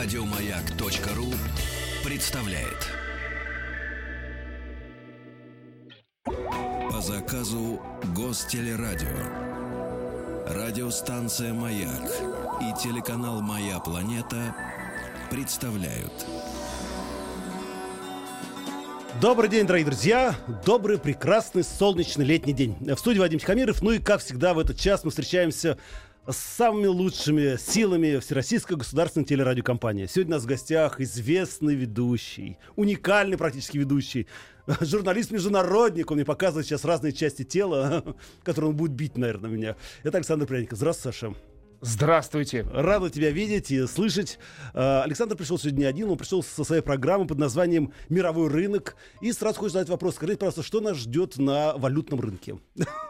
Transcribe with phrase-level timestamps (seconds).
[0.00, 1.26] Радиомаяк.ру
[2.04, 2.86] представляет.
[6.24, 7.82] По заказу
[8.16, 9.08] Гостелерадио.
[10.46, 12.12] Радиостанция «Маяк»
[12.60, 14.54] и телеканал «Моя планета»
[15.32, 16.12] представляют.
[19.20, 20.36] Добрый день, дорогие друзья.
[20.64, 22.76] Добрый, прекрасный, солнечный летний день.
[22.78, 23.82] В студии Вадим Тихомиров.
[23.82, 25.76] Ну и, как всегда, в этот час мы встречаемся
[26.30, 30.06] с самыми лучшими силами Всероссийской государственной телерадиокомпании.
[30.06, 34.26] Сегодня у нас в гостях известный ведущий, уникальный практически ведущий,
[34.80, 36.10] журналист-международник.
[36.10, 38.04] Он мне показывает сейчас разные части тела,
[38.42, 39.76] которые он будет бить, наверное, меня.
[40.02, 40.76] Это Александр Пряников.
[40.76, 41.34] Здравствуй, Саша.
[41.80, 42.66] Здравствуйте.
[42.72, 44.38] Рада тебя видеть и слышать.
[44.74, 48.96] Э, Александр пришел сегодня один, он пришел со своей программой под названием «Мировой рынок».
[49.20, 50.16] И сразу хочешь задать вопрос.
[50.16, 52.58] Скажите, пожалуйста, что нас ждет на валютном рынке?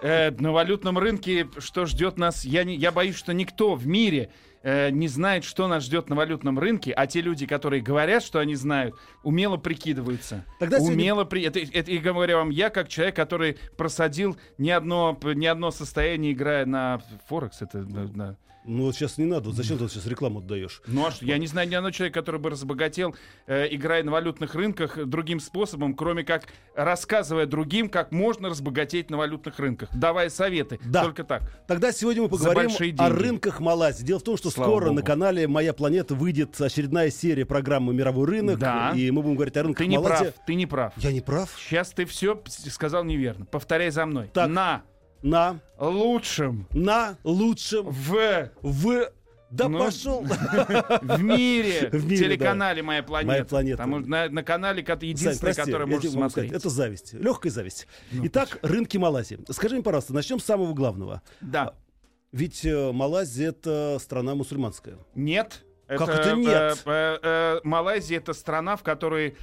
[0.03, 2.45] Э, на валютном рынке что ждет нас?
[2.45, 4.31] Я, не, я боюсь, что никто в мире
[4.63, 8.39] э, не знает, что нас ждет на валютном рынке, а те люди, которые говорят, что
[8.39, 10.45] они знают, умело прикидываются.
[10.61, 11.43] Тогда сегодня- умело при...
[11.45, 16.33] это, это, и говорю вам, я как человек, который просадил ни одно, ни одно состояние,
[16.33, 18.37] играя на Форекс, это на- на-
[18.69, 19.49] Ну вот сейчас не надо.
[19.49, 20.83] Вот Зачем ты сейчас рекламу отдаешь?
[20.87, 23.17] Ну а что, я не знаю ни одного человека, который бы разбогател,
[23.47, 29.17] э, играя на валютных рынках другим способом, кроме как рассказывая другим, как можно разбогатеть на
[29.17, 30.79] валютных рынках, давая советы.
[30.85, 31.05] Да.
[31.05, 31.51] Только так.
[31.67, 34.05] Тогда сегодня мы поговорим о рынках Малайзии.
[34.05, 34.97] Дело в том, что Слава скоро богу.
[34.97, 38.59] на канале «Моя планета» выйдет очередная серия программы «Мировой рынок».
[38.59, 38.93] Да.
[38.95, 40.25] И мы будем говорить о рынках Ты не Малайзии.
[40.25, 40.93] прав, ты не прав.
[40.99, 41.51] Я не прав?
[41.59, 43.47] Сейчас ты все сказал неверно.
[43.47, 44.31] Повторяй за мной.
[44.35, 44.51] Так.
[44.51, 44.83] На
[45.23, 49.11] На, лучшем на лучшем, в, в...
[49.51, 50.23] Да Ну, пошел!
[51.03, 53.29] в мире, В мире, телеканале «Моя планета».
[53.33, 53.83] «Моя планета».
[53.85, 56.53] Что на, на канале, ко- Сань, единственный, прости, который можно могу сказать, смотреть.
[56.53, 57.15] Это зависть.
[57.15, 57.87] Легкая зависть.
[58.13, 59.41] Итак, рынки Малайзии.
[59.51, 61.23] Скажи мне, пожалуйста, начнем с самого главного.
[61.41, 61.75] Да.
[62.31, 64.99] Ведь э, Малайзия это страна мусульманская.
[65.15, 65.65] Нет.
[65.87, 66.53] Как это нет?
[66.53, 69.39] э, э, э, Малайзия это страна, в которой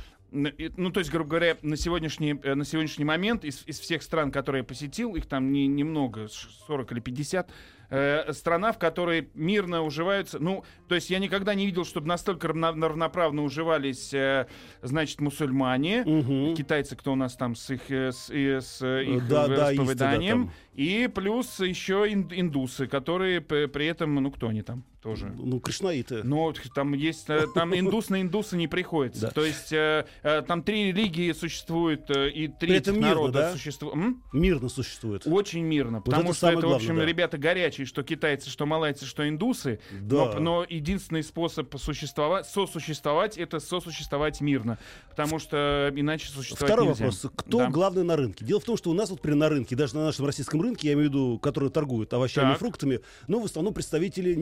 [0.78, 4.32] ну, то есть, грубо говоря, на сегодняшний, э, на сегодняшний момент из, из всех стран,
[4.32, 7.50] которые я посетил, их там не- немного, ш- 40 или 50,
[7.90, 12.48] э, страна, в которой мирно уживаются, ну, то есть я никогда не видел, чтобы настолько
[12.50, 14.48] равно- равноправно уживались, э,
[14.82, 16.56] значит, мусульмане, Мгм.
[16.56, 20.52] китайцы, кто у нас там с их, э, с, с, э, их Да, да, исповеданием,
[20.74, 25.32] и плюс еще ин- индусы, которые при этом, ну, кто они там тоже?
[25.38, 26.24] Ну, кришнаиты.
[26.24, 29.22] Ну, там есть, э, там индус на индуса не приходится.
[29.22, 29.30] Да.
[29.30, 33.52] То есть э, э, там три религии существует, э, и три народа да?
[33.52, 34.18] существуют.
[34.34, 35.28] Мирно существует.
[35.28, 37.06] Очень мирно, потому это что это, в общем, да.
[37.06, 39.80] ребята горячие, что китайцы, что малайцы, что индусы.
[40.02, 40.34] Да.
[40.34, 44.80] Но, но единственный способ существовать, сосуществовать, это сосуществовать мирно,
[45.10, 47.06] потому что иначе существовать Второй нельзя.
[47.06, 47.32] вопрос.
[47.36, 47.70] Кто Да.
[47.70, 48.44] главный на рынке?
[48.44, 50.88] Дело в том, что у нас вот при на рынке, даже на нашем российском рынке,
[50.88, 54.34] я имею в виду, которые торгуют овощами и фруктами, ну, в основном представители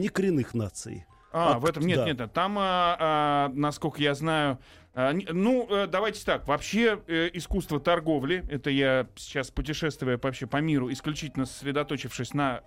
[0.54, 1.06] наций.
[1.32, 2.04] А, А в этом нет, да.
[2.06, 2.32] нет, нет.
[2.32, 4.58] Там, а, а, насколько я знаю,
[4.94, 6.46] а, ну, э, давайте так.
[6.46, 12.62] Вообще э, искусство торговли, это я сейчас путешествуя вообще по миру, исключительно сосредоточившись на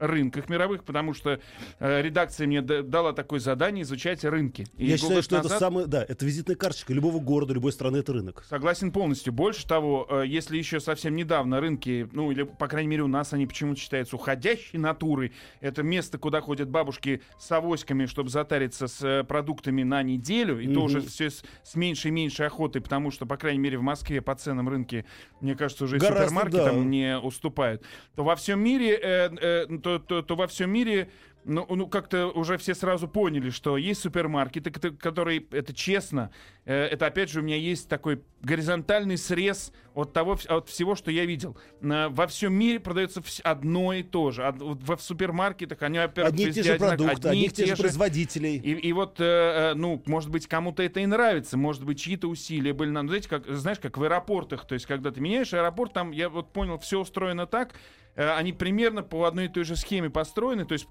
[0.00, 1.38] рынках мировых, потому что
[1.78, 4.66] э, редакция мне дала такое задание изучать рынки.
[4.76, 7.98] И я считаю, что это назад- самое, да, это визитная карточка любого города, любой страны,
[7.98, 8.44] это рынок.
[8.48, 9.32] Согласен полностью.
[9.32, 13.32] Больше того, э, если еще совсем недавно рынки, ну или, по крайней мере, у нас
[13.32, 19.02] они почему-то считаются уходящей натурой, это место, куда ходят бабушки с авоськами, чтобы затариться с
[19.02, 20.84] э, продуктами на неделю, и то Мгм.
[20.84, 24.22] уже все с, с меньшей и меньшей охотой, потому что, по крайней мере, в Москве
[24.22, 25.04] по ценам рынки,
[25.40, 26.84] мне кажется, уже Гораздо, супермаркетам да.
[26.88, 27.82] не уступают,
[28.14, 31.10] то во всем мире, э, э, то, то- то во всем мире
[31.44, 36.30] ну, ну, как-то уже все сразу поняли, что есть супермаркеты, кото- которые, это честно,
[36.66, 41.10] э, это опять же у меня есть такой горизонтальный срез от того, от всего, что
[41.10, 41.56] я видел.
[41.80, 44.54] На- во всем мире продается одно и то же.
[44.58, 48.56] Во в супермаркетах они, во-первых, Одни и те же продукты, одни и тех же производителей.
[48.58, 52.28] и, и вот, э, э, ну, может быть, кому-то это и нравится, может быть, чьи-то
[52.28, 55.94] усилия были нам, знаете, как, знаешь, как в аэропортах, то есть, когда ты меняешь аэропорт,
[55.94, 59.76] там, я вот понял, все устроено так, э, они примерно по одной и той же
[59.76, 60.86] схеме построены, то есть,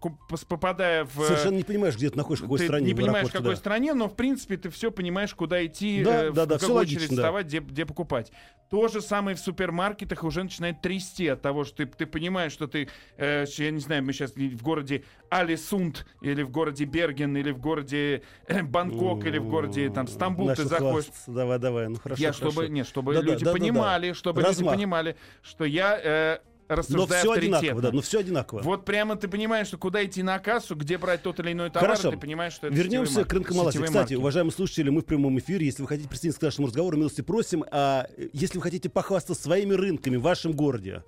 [0.48, 1.21] попадая в...
[1.21, 2.86] э, Совершенно не понимаешь, где ты находишься, в какой ты стране.
[2.88, 3.56] не понимаешь, в какой да.
[3.56, 6.77] стране, но в принципе ты все понимаешь, куда идти, Да, э, да, в да, какую
[6.77, 7.21] очередь логично, да.
[7.21, 8.31] вставать, где, где покупать.
[8.69, 12.68] То же самое в супермаркетах уже начинает трясти от того, что ты, ты понимаешь, что
[12.68, 12.88] ты,
[13.18, 17.59] э, я не знаю, мы сейчас в городе Алисунд, или в городе Берген, или в
[17.59, 21.09] городе э, Бангкок, или в городе там Стамбул Начал ты заходишь.
[21.27, 22.21] Давай, давай, ну хорошо.
[22.21, 22.51] Я хорошо.
[22.51, 23.59] чтобы, нет, чтобы Да-да, люди да-да-да.
[23.59, 24.59] понимали, чтобы Размах.
[24.59, 26.39] люди понимали, что я э,
[26.69, 28.62] Но рассуждаю все одинаково, да, но все одинаково.
[28.62, 31.89] Вот прямо ты понимаешь, что куда идти на кассу, где брать тот или иной товар,
[31.89, 32.12] Хорошо.
[32.12, 33.80] ты понимаешь, что это Вернемся к рынку марки- Малайзии.
[33.83, 34.13] Кстати, марки.
[34.16, 35.66] уважаемые слушатели, мы в прямом эфире.
[35.66, 37.66] Если вы хотите присоединиться к нашему разговору, милости просим.
[37.71, 41.04] А если вы хотите похвастаться своими рынками в вашем городе,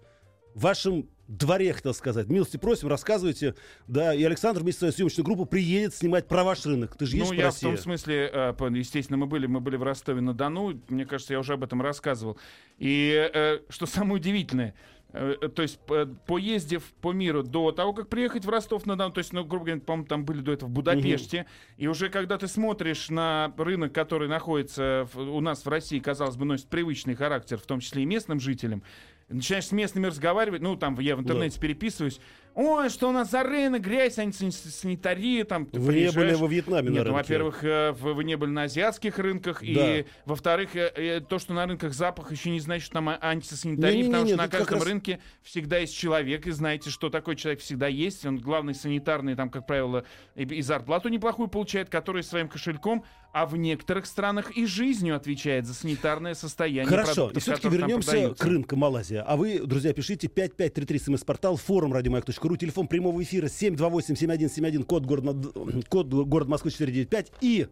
[0.56, 2.28] в вашем дворе, хотел сказать.
[2.28, 3.56] Милости просим, рассказывайте.
[3.88, 6.98] Да, и Александр вместе с своей съемочной группой приедет снимать про ваш рынок.
[6.98, 9.78] Ты же Ну, едешь по я в том смысле, э, естественно, мы были, мы были
[9.78, 12.38] в Ростове-на-Дону, мне кажется, я уже об этом рассказывал.
[12.80, 14.74] И э, что самое удивительное,
[15.12, 15.80] то есть,
[16.26, 20.08] поездив по миру до того, как приехать в Ростов-на-Дону, то есть, ну, грубо говоря, по-моему,
[20.08, 21.46] там были до этого в Будапеште,
[21.78, 26.38] и уже когда ты смотришь на рынок, который находится в- у нас в России, казалось
[26.38, 28.84] бы, носит привычный характер, в том числе и местным жителям,
[29.30, 32.20] начинаешь с местными разговаривать, ну, там, я в интернете переписываюсь,
[32.56, 36.10] ой, что у нас за рынок, грязь, ани- сан- санитария, там, ты Вы не были
[36.12, 37.24] приезжаешь, во Вьетнаме на нет, ну, рынке?
[37.24, 41.54] во-первых, э, вы, вы не были на азиатских рынках, и, во-вторых, э, э, то, что
[41.54, 44.52] на рынках запах, еще не значит, что там а- антисанитария, Не-не-не, потому что на это
[44.52, 48.38] как каждом раз- рынке всегда есть человек, и знаете, что такой человек всегда есть, он
[48.38, 50.04] главный санитарный, там, как правило,
[50.36, 53.04] и, и зарплату неплохую получает, который своим кошельком,
[53.34, 58.34] а в некоторых странах и жизнью отвечает за санитарное состояние Хорошо, продуктов, и все-таки вернемся
[58.38, 59.22] к рынку Малайзия.
[59.26, 66.08] А вы, друзья, пишите 5533 смс-портал, форум радиомаяк.ру, телефон прямого эфира 728-7171, код город, код
[66.08, 67.32] город Москвы 495.
[67.42, 67.68] И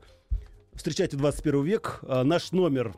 [0.73, 2.93] встречайте 21 век, а, наш номер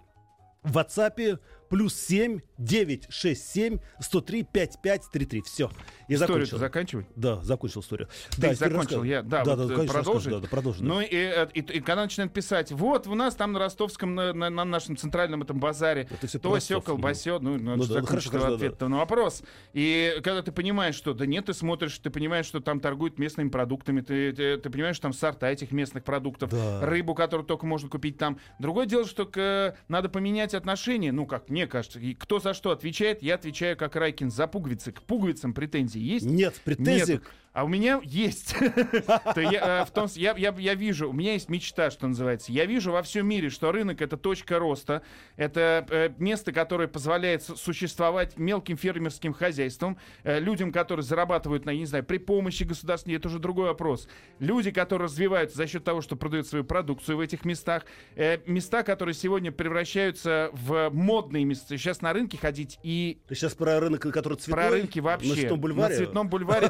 [0.64, 1.40] в WhatsApp
[1.70, 5.42] плюс 7 967 103 5533.
[5.42, 5.72] Все,
[6.08, 6.58] я закончил.
[6.58, 7.08] заканчивать?
[7.16, 8.08] Да, закончил историю.
[8.32, 10.32] Ты да, закончил, я, да, да, вот, да, э, конечно, продолжить?
[10.32, 10.86] да, да, продолжи, да.
[10.86, 14.34] Ну и, э, и, и когда начинают писать, вот у нас там на ростовском, на,
[14.34, 18.00] на- на нашем центральном этом базаре, Это всё то все колбасё, ну, ну, Ну да,
[18.02, 19.44] же хорошо, хорошо, да, ответ на вопрос.
[19.74, 23.50] И когда ты понимаешь, что да нет, ты смотришь, ты понимаешь, что там торгуют местными
[23.50, 26.82] продуктами, ты, ты, ты понимаешь, что там сорта этих местных продуктов, Да.
[26.86, 28.40] рыбу, которую только можно купить там.
[28.60, 32.72] Другое дело, что к- надо поменять отношения, ну, как мне кажется, и кто за что
[32.72, 34.92] отвечает, я отвечаю как Райкин за пуговицы.
[34.92, 36.26] К пуговицам претензии есть?
[36.26, 37.14] Нет, претензий.
[37.14, 37.26] Нету.
[37.54, 38.56] А у меня есть.
[39.36, 42.52] Я, э, в том я, я, я вижу, у меня есть мечта, что называется.
[42.52, 45.02] Я вижу во всем мире, что рынок это точка роста,
[45.36, 51.72] это э, место, которое позволяет су- существовать мелким фермерским хозяйствам, э, людям, которые зарабатывают на,
[51.72, 54.08] не знаю, при помощи государства, это уже другой вопрос.
[54.40, 57.84] Люди, которые развиваются за счет того, что продают свою продукцию в этих местах,
[58.16, 61.78] места, которые сегодня превращаются в модные места.
[61.78, 64.54] Сейчас на рынке ходить и Ты сейчас про рынок, который цветной?
[64.64, 65.30] про рынки вообще.
[65.30, 65.90] На Цветном бульваре?
[65.90, 66.70] На Цветном бульваре,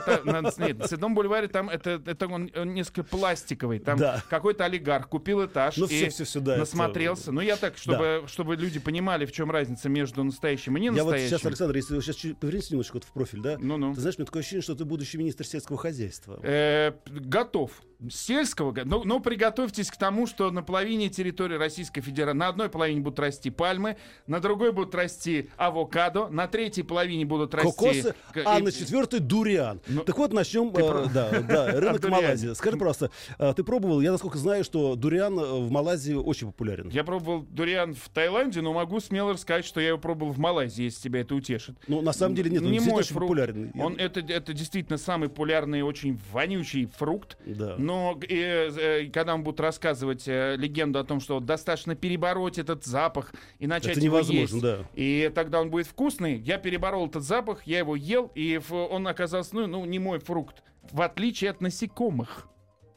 [0.74, 3.80] нет, на Цветном бульваре там это, это он, он несколько пластиковый.
[3.80, 4.22] Там Да.
[4.30, 7.32] какой-то олигарх купил этаж Ну, и всё, всё, всё, да, это- насмотрелся.
[7.32, 10.92] Ну, я так, чтобы, чтобы люди понимали, в чем разница между настоящим и не Я
[10.92, 11.30] вот настоящим.
[11.38, 13.58] сейчас, Александр, если вы сейчас чуть повернитесь немножко вот в профиль, да?
[13.60, 13.94] Ну-ну.
[13.94, 16.40] Ты знаешь, у меня такое ощущение, что ты будущий министр сельского хозяйства.
[16.44, 17.72] Э, готов.
[18.10, 22.70] Сельского, го- но, но приготовьтесь к тому, что на половине территории Российской Федерации, на одной
[22.70, 27.72] половине будут расти пальмы, на другой будут расти авокадо, на третьей половине будут расти...
[27.72, 29.82] Кокосы, к- а и- на четвертой дуриан.
[29.88, 30.72] Ну, так вот, начнем.
[30.72, 32.04] ты э, да, да, рынок.
[32.10, 32.54] Малайзии.
[32.54, 34.02] Скажи, просто, э, ты пробовал?
[34.02, 36.90] Я, насколько знаю, что дуриан э, в Малайзии очень популярен.
[36.90, 40.84] Я пробовал дуриан в Таиланде, но могу смело рассказать, что я его пробовал в Малайзии,
[40.86, 41.76] если тебя это утешит.
[41.88, 43.28] Ну, на самом деле нет, он не мой очень фрукт.
[43.30, 43.72] популярен.
[43.80, 47.38] Он, это, это действительно самый популярный, очень вонючий фрукт.
[47.46, 47.76] Да.
[47.78, 47.91] Но
[48.22, 53.34] э, э, когда он будет рассказывать э, легенду о том, что достаточно перебороть этот запах
[53.60, 54.80] и начать Это его невозможно, есть, да.
[54.94, 59.56] и тогда он будет вкусный, я переборол этот запах, я его ел, и он оказался,
[59.56, 62.48] ну, ну, не мой фрукт, в отличие от насекомых.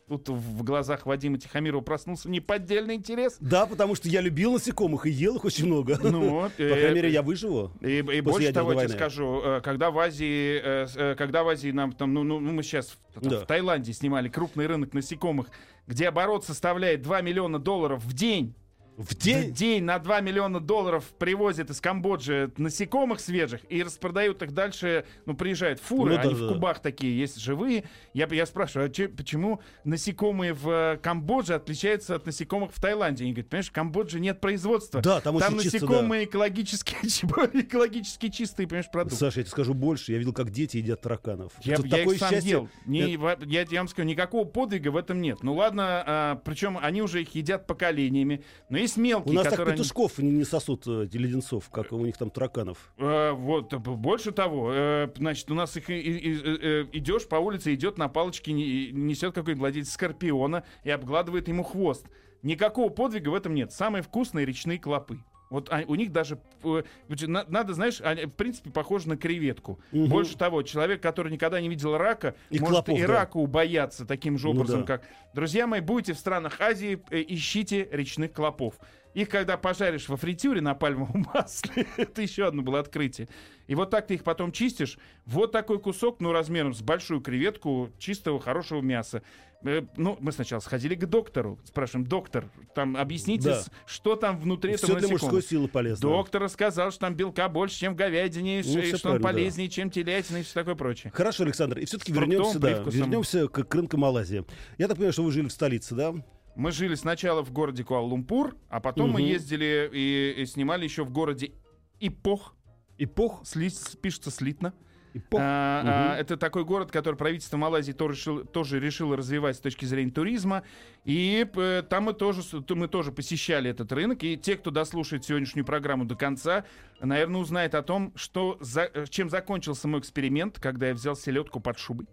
[0.09, 3.37] Тут в глазах Вадима Тихомирова проснулся неподдельный интерес.
[3.41, 5.99] Да, потому что я любил насекомых и ел их очень много.
[6.03, 7.73] Ну По крайней мере, я выживу.
[7.81, 11.49] И, и больше того, я тебе скажу, э, когда в Азии, э, э, когда в
[11.49, 13.41] Азии нам там, ну, ну, ну, мы сейчас там, Да.
[13.41, 15.47] в Таиланде снимали крупный рынок насекомых,
[15.87, 18.55] где оборот составляет 2 миллиона долларов в день.
[18.97, 19.53] В В день?
[19.53, 25.35] день на 2 миллиона долларов привозят из Камбоджи насекомых свежих и распродают их дальше, ну,
[25.35, 27.85] приезжают фуры, Ну да, они да, в кубах такие, есть живые.
[28.13, 33.25] Я, я спрашиваю, а че- почему насекомые в э, Камбодже отличаются от насекомых в Таиланде?
[33.25, 35.01] Они говорят, понимаешь, в Камбодже нет производства.
[35.01, 35.87] Да, там очень чисто, да.
[35.87, 36.95] насекомые экологически,
[37.53, 39.17] экологически чистые, понимаешь, продукты.
[39.19, 40.13] Саша, я тебе скажу больше.
[40.13, 41.53] Я видел, как дети едят тараканов.
[41.63, 42.51] Я, Тут я такое их сам счастье.
[42.51, 42.69] ел.
[42.87, 45.43] Не, Это- я, я вам скажу, никакого подвига в этом нет.
[45.43, 48.45] Ну ладно, причем они уже их едят поколениями.
[48.69, 52.05] Но есть У мелкие, нас так петушков не, не сосут э, эти леденцов, как у
[52.07, 52.79] них там тараканов.
[52.97, 57.27] Э, вот, э, больше того, э, значит, у нас их и- и- и- э, идешь
[57.29, 62.07] по улице, идет на палочке, не- несет какой-нибудь владелец скорпиона и обгладывает ему хвост.
[62.43, 63.73] Никакого подвига в этом нет.
[63.73, 65.19] Самые вкусные речные клопы.
[65.55, 66.83] Вот а- у них даже, э,
[67.27, 69.79] надо, знаешь, они, в принципе, похожи на креветку.
[69.93, 70.09] Мгм.
[70.09, 73.13] Больше того, человек, который никогда не видел рака, И может клопов, и да.
[73.13, 74.87] раку бояться таким же Ну образом, да.
[74.99, 75.09] как...
[75.33, 78.75] Друзья мои, будете в странах Азии, э, ищите речных клопов.
[79.15, 83.29] Их когда пожаришь во фритюре на пальмовом масле, это еще одно было открытие.
[83.69, 84.99] И вот так ты их потом чистишь.
[85.25, 89.23] Вот такой кусок, ну, размером с большую креветку чистого, хорошего мяса.
[89.63, 93.63] Э, Ну, мы сначала сходили к доктору, спрашиваем, доктор, там объясните, Да.
[93.87, 95.35] что там внутри Все этого для насекомого.
[95.37, 96.03] мужской силы полезно.
[96.09, 99.19] Доктор рассказал, что там белка больше, чем в говядине, Ну, что- и что он правильно,
[99.21, 99.29] да.
[99.33, 101.11] полезнее, чем телятина и все такое прочее.
[101.15, 104.45] Хорошо, Александр, и все-таки вернемся, да, вернемся к, к рынку Малайзии.
[104.77, 106.15] Я так понимаю, что вы жили в столице, да?
[106.57, 109.29] Мы жили сначала в городе Куала-Лумпур, а потом мы Мгм.
[109.29, 111.53] ездили и, и снимали еще в городе
[112.01, 112.55] Ипох.
[112.99, 113.43] Эпох?
[113.45, 114.73] Сли- пишется слитно.
[115.15, 115.41] Эпох?
[115.43, 115.91] А, Мгм.
[115.93, 120.11] а, это такой город, который правительство Малайзии тоже решило, тоже решило развивать с точки зрения
[120.13, 120.63] туризма.
[121.05, 124.23] И э, там мы тоже, мы тоже посещали этот рынок.
[124.23, 126.65] И те, кто дослушает сегодняшнюю программу до конца,
[127.01, 131.59] наверное, узнает о том, что за- э, чем закончился мой эксперимент, когда я взял селедку
[131.61, 132.07] под шубой.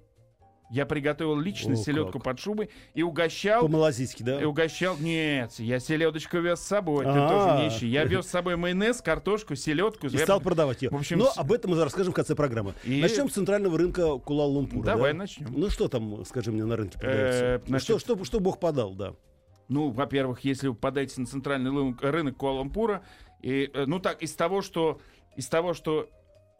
[0.71, 2.23] Я приготовил лично О, селедку как.
[2.23, 4.41] под шубой и угощал По-малазийски, да?
[4.41, 4.95] и угощал.
[4.97, 7.03] Нет, я селедочку вез с собой.
[7.03, 7.29] Ты А.
[7.29, 7.87] тоже не ищи.
[7.87, 10.07] Я вез с собой майонез, картошку, селедку.
[10.07, 10.89] И стал продавать ее.
[10.89, 12.73] В общем, Но об этом мы расскажем в конце программы.
[12.85, 14.85] Начнем с центрального рынка Куала-Лумпура.
[14.85, 15.19] Давай да?
[15.19, 15.47] начнем.
[15.51, 17.99] Ну что там, скажи мне, на рынке Э, продается?
[17.99, 19.13] что, Бог подал, да?
[19.67, 23.01] Ну, во-первых, если вы подаете на центральный рынок Куала-Лумпура,
[23.41, 25.01] и, э, ну так, из того, что
[25.35, 26.09] из того, что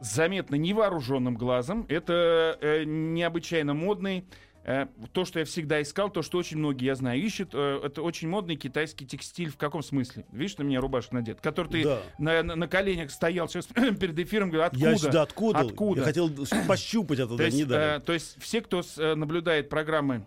[0.02, 4.26] заметно невооруженным глазом, это э, необычайно модный.
[4.64, 8.02] э, то, что я всегда искал, то, что очень многие, я знаю, ищут, э, это
[8.04, 9.50] очень модный китайский текстиль.
[9.50, 10.24] В каком смысле?
[10.32, 12.02] Видишь, на меня рубашка надет, который ты Да.
[12.20, 13.66] на, на- на коленях стоял сейчас
[14.00, 14.90] перед эфиром, говорю, откуда?
[14.92, 15.60] Я сюда откуда?
[15.62, 16.02] Откуда?
[16.02, 16.30] Я хотел
[16.68, 17.98] пощупать это, То да, есть, не дали.
[17.98, 20.26] э, то есть все, кто с- наблюдает программы,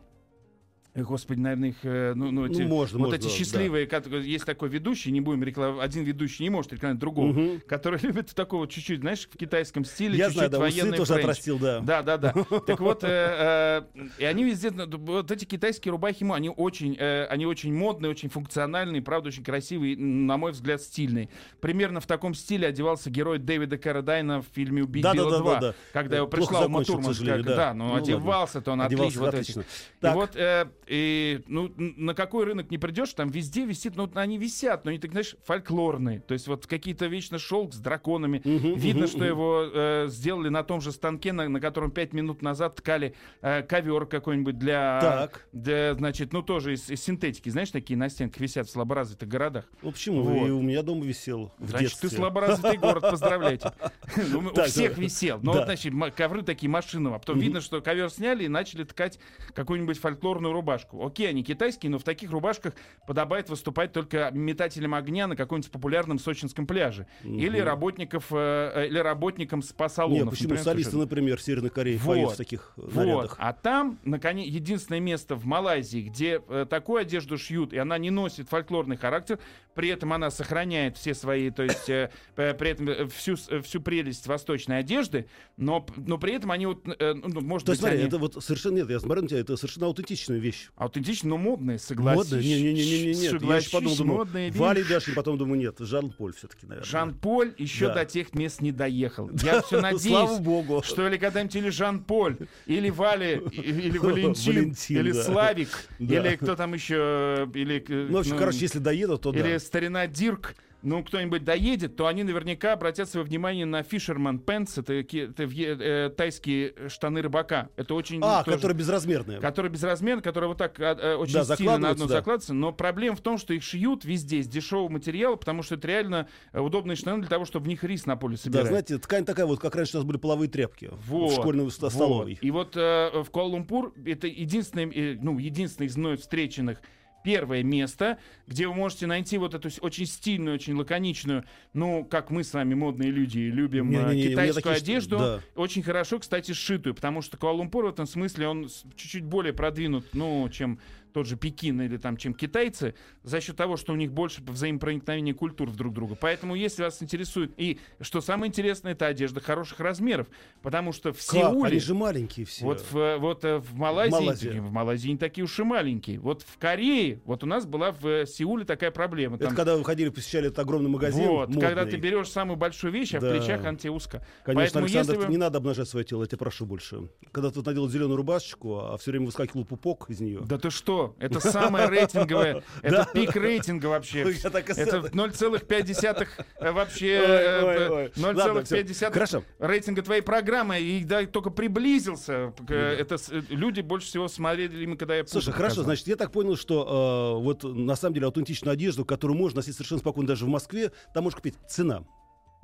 [1.02, 3.30] господи, наверное, их, э, ну, ну, эти, можно, вот можно, эти да.
[3.30, 7.62] счастливые, кат- есть такой ведущий, не будем рекламировать, один ведущий не может рекламировать другого, Мгм.
[7.66, 11.14] который любит такого чуть-чуть, знаешь, в китайском стиле, Я чуть-чуть знаю, да, усы военный тоже
[11.14, 11.24] френч.
[11.24, 11.80] отрастил, да.
[11.80, 12.32] Да, да, да.
[12.66, 13.82] Так вот, э, э,
[14.18, 18.10] и они везде, ну, вот эти китайские рубахи, ну, они очень, э, они очень модные,
[18.10, 21.28] очень функциональные, правда, очень красивые, на мой взгляд, стильные.
[21.60, 25.38] Примерно в таком стиле одевался герой Дэвида Каррадайна в фильме «Убить Да, да, Билла да,
[25.38, 25.74] 2», да, да.
[25.92, 27.38] когда его пришла Ума к Турман, да.
[27.42, 29.64] да, но Ну, одевался-то он отлично.
[30.02, 34.38] И вот, э, и, ну, на какой рынок не придешь, там везде висит, ну, они
[34.38, 36.20] висят, но они, так знаешь, фольклорные.
[36.20, 38.40] То есть вот какие-то вечно шелк с драконами.
[38.44, 39.26] Мгм, Видно, мгм, что мгм.
[39.26, 43.62] его э, сделали на том же станке, на, на котором пять минут назад ткали э,
[43.62, 45.46] ковер какой-нибудь для, Так.
[45.52, 47.48] для, значит, ну, тоже из, из синтетики.
[47.48, 49.64] Знаешь, такие на стенках висят в слаборазвитых городах.
[49.82, 50.22] Ну почему?
[50.22, 50.48] Вот.
[50.48, 52.08] И у меня дома висел в Значит, детстве.
[52.10, 53.72] ты слаборазвитый город, поздравляйте.
[54.30, 55.40] Ну, У всех висел.
[55.42, 57.16] Но вот, значит, ковры такие машиновые.
[57.16, 59.18] А потом видно, что ковер сняли и начали ткать
[59.54, 60.73] какую-нибудь фольклорную рубашку.
[60.92, 62.74] Окей, они китайские, но в таких рубашках
[63.06, 67.06] подобает выступать только метателям огня на каком-нибудь популярном сочинском пляже.
[67.22, 70.24] Или работников, э, э, или работникам спа-салонов.
[70.24, 72.14] Нет, почему например, солисты, например, в Северной Корее Вот.
[72.14, 72.94] поют в таких э, Вот.
[72.96, 73.36] нарядах?
[73.38, 78.10] А там, наконец, единственное место в Малайзии, где э, такую одежду шьют, и она не
[78.10, 79.38] носит фольклорный характер,
[79.74, 84.26] при этом она сохраняет все свои, то есть э, при этом э, всю, всю прелесть
[84.26, 85.26] восточной одежды,
[85.56, 88.42] но, но при этом они вот, э, ну, может То быть, смотри, они это вот
[88.42, 90.63] совершенно нет, я смотрю на тебя, это совершенно аутентичная вещь.
[90.76, 92.24] Аутентичны, но модные, согласись.
[92.32, 92.40] Модная?
[92.42, 93.42] Не-не-не-не, нет.
[93.42, 94.52] Я еще подумал, думаю.
[94.54, 96.88] Вали и потом думаю, нет, Жан-Поль все-таки, наверное.
[96.88, 97.94] Жан-Поль еще Да.
[97.94, 99.30] до тех мест не доехал.
[99.42, 100.82] Я все Слава надеюсь, богу.
[100.84, 105.22] что или когда-нибудь или Жан-Поль, или Валя, и- или Валентин, Валентин, или да.
[105.24, 105.68] Славик,
[105.98, 106.14] Да.
[106.28, 107.84] или кто там еще, или...
[107.88, 109.58] э, Ну, в общем, ну, короче, если доедут, то или да.
[109.58, 110.54] старина Дирк,
[110.84, 116.10] ну, кто-нибудь доедет, то они наверняка обратят свое внимание на Fisherman Pants, это, это э,
[116.10, 117.70] тайские штаны рыбака.
[117.76, 118.20] Это очень...
[118.22, 119.40] А, тоже- которая безразмерная.
[119.40, 122.14] Который безразмерный, который вот так а, э, очень Да, стильно на одну да.
[122.14, 122.54] закладывается.
[122.54, 126.28] Но проблема в том, что их шьют везде из дешевого материала, потому что это реально
[126.52, 128.68] э, удобные штаны для того, чтобы в них рис на поле Да, собирать.
[128.68, 131.72] знаете, ткань такая вот, как раньше у нас были половые тряпки Вот, в школьной вот.
[131.72, 132.38] столовой.
[132.40, 136.80] И вот э, в Куала-Лумпур это единственное, э, ну, единственное из мной встреченных
[137.24, 142.44] первое место, где вы можете найти вот эту очень стильную, очень лаконичную, ну, как мы
[142.44, 145.40] с вами, модные люди, любим э, Не-не-не, у меня китайскую такие одежду, да.
[145.56, 150.48] очень хорошо, кстати, сшитую, потому что Куала-Лумпур в этом смысле, он чуть-чуть более продвинут, ну,
[150.50, 150.78] чем
[151.14, 155.32] тот же Пекин или там, чем китайцы, за счет того, что у них больше взаимопроникновения
[155.32, 156.16] культур в друг друга.
[156.20, 160.26] Поэтому, если вас интересует, и что самое интересное, это одежда хороших размеров,
[160.60, 161.22] потому что в Как?
[161.24, 161.70] Сеуле...
[161.70, 162.64] Они же маленькие все.
[162.64, 164.60] Вот в, вот э, в Малайзии, Малайзия.
[164.60, 166.18] в Малайзии не такие уж и маленькие.
[166.18, 169.36] Вот в Корее, вот у нас была в э, Сеуле такая проблема.
[169.36, 171.90] Это Там- когда вы ходили, посещали этот огромный магазин вот, когда модный.
[171.92, 173.28] ты берешь самую большую вещь, а Да.
[173.32, 174.26] в плечах она тебе узко.
[174.44, 177.08] Конечно, Поэтому Александр, если вы- не надо обнажать свое тело, я тебя прошу больше.
[177.30, 180.40] Когда ты надел зеленую рубашечку, а все время выскакивал пупок из нее.
[180.44, 181.03] Да ты что?
[181.18, 182.62] Это самое рейтинговое.
[182.82, 184.20] Это пик рейтинга вообще.
[184.22, 189.42] Это 0,5 э, вообще 0,5 Хорошо.
[189.58, 190.80] рейтинга твоей программы.
[190.80, 192.52] И да, только приблизился.
[192.68, 193.16] Это
[193.48, 197.96] люди больше всего смотрели, когда я Слушай, хорошо, значит, я так понял, что вот на
[197.96, 201.54] самом деле аутентичную одежду, которую можно носить совершенно спокойно даже в Москве, там можно купить.
[201.68, 202.04] Цена.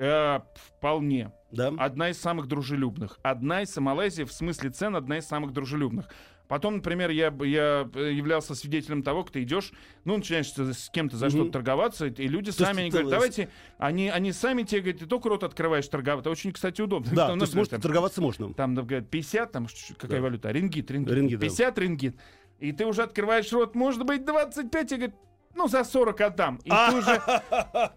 [0.00, 1.30] Э, вполне.
[1.52, 1.72] Да.
[1.78, 3.18] Одна из самых дружелюбных.
[3.22, 6.08] Одна из Малайзии в смысле цен одна из самых дружелюбных.
[6.50, 9.70] Потом, например, я, я являлся свидетелем того, как ты идешь,
[10.04, 14.08] ну, начинаешь с кем-то за что-то торговаться, и люди то сами они говорят, давайте, они,
[14.08, 16.22] они сами тебе говорят, ты только рот открываешь торговать.
[16.22, 17.08] Это очень, кстати, удобно.
[17.14, 18.52] Да, то есть, может, там, торговаться можно.
[18.52, 20.22] Там, говорят, 50, там, какая да.
[20.24, 20.50] валюта?
[20.50, 21.14] Рингит, рингит.
[21.14, 21.80] рингит 50 да.
[21.80, 22.16] рингит.
[22.58, 25.14] И ты уже открываешь рот, может быть, 25, и говорит,
[25.60, 26.56] ну, за 40 отдам.
[26.64, 27.22] И, ты, уже,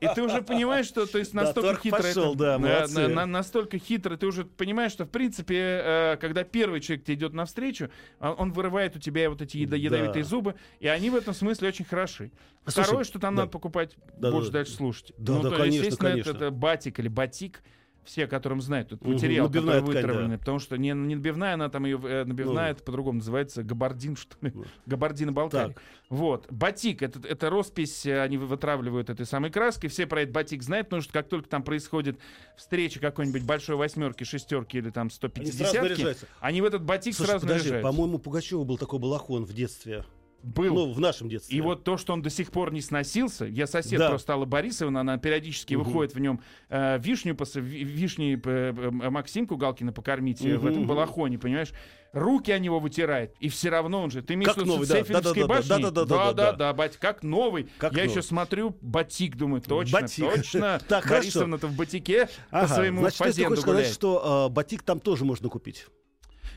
[0.02, 1.98] и ты уже понимаешь, что то есть настолько да, хитро.
[1.98, 6.44] Пошел, это, да, на, на, настолько хитро, ты уже понимаешь, что в принципе, э, когда
[6.44, 7.90] первый человек тебе идет навстречу,
[8.20, 10.30] а, он вырывает у тебя вот эти ядо- ядовитые да.
[10.30, 12.32] зубы, и они в этом смысле очень хороши.
[12.66, 13.44] Второе, Слушай, что там да.
[13.44, 15.14] надо покупать, да, больше да, дальше слушать.
[15.18, 16.30] Да, ну, да, то, конечно, естественно, конечно.
[16.32, 17.64] Это, это батик или батик
[18.06, 20.40] все, которым знают этот материал, угу, который вытравленный, да.
[20.40, 22.72] потому что не, не набивная, она там ее э, набивная, ну.
[22.72, 24.66] это по-другому называется габардин, что ли, ну.
[24.86, 25.82] габардино-балкарик.
[26.10, 30.64] Вот, батик, это, это роспись, э, они вытравливают этой самой краской, все про этот батик
[30.64, 32.20] знают, потому что как только там происходит
[32.56, 36.06] встреча какой-нибудь большой восьмерки, шестерки или там 150 они,
[36.40, 37.92] они в этот батик Слушай, сразу подожди, наряжаются.
[37.92, 40.04] по-моему, Пугачева был такой балахон в детстве.
[40.44, 40.74] Был.
[40.76, 41.58] Ну, в нашем детстве.
[41.58, 44.10] И вот то, что он до сих пор не сносился, я сосед да.
[44.10, 45.86] просто Алла Борисовна, она периодически угу.
[45.86, 50.58] выходит в нем э, вишню, пос, вишни э, Максимку Галкина покормить угу.
[50.58, 51.72] в этом балахоне, понимаешь?
[52.12, 54.22] Руки о него вытирает, и все равно он же.
[54.22, 55.70] Ты имеешь да, да, да, башни?
[55.70, 57.70] Да, да, да, да, да, да, бать, как новый.
[57.78, 58.12] Как я новый.
[58.12, 60.30] еще смотрю, батик, думаю, точно, батик.
[60.30, 60.80] точно.
[60.88, 64.84] так, Борисовна-то в батике ага, по своему значит, фазенду ты хочешь сказать, что э, батик
[64.84, 65.88] там тоже можно купить?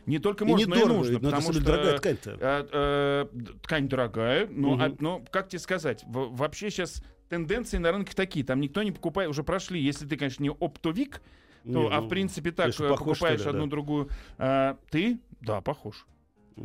[0.06, 1.12] Не только можно, и но дорого, и нужно.
[1.14, 2.38] Но потому это что дорогая ткань-то.
[2.40, 3.26] Э, э,
[3.62, 4.82] ткань дорогая, но, угу.
[4.82, 8.44] а, но как тебе сказать, в, вообще сейчас тенденции на рынке такие.
[8.44, 9.80] Там никто не покупает, уже прошли.
[9.80, 11.20] Если ты, конечно, не оптовик,
[11.64, 13.70] то, не, а в ну, принципе так похож, покупаешь ли, одну да?
[13.70, 14.08] другую.
[14.38, 16.06] А, ты, да, похож.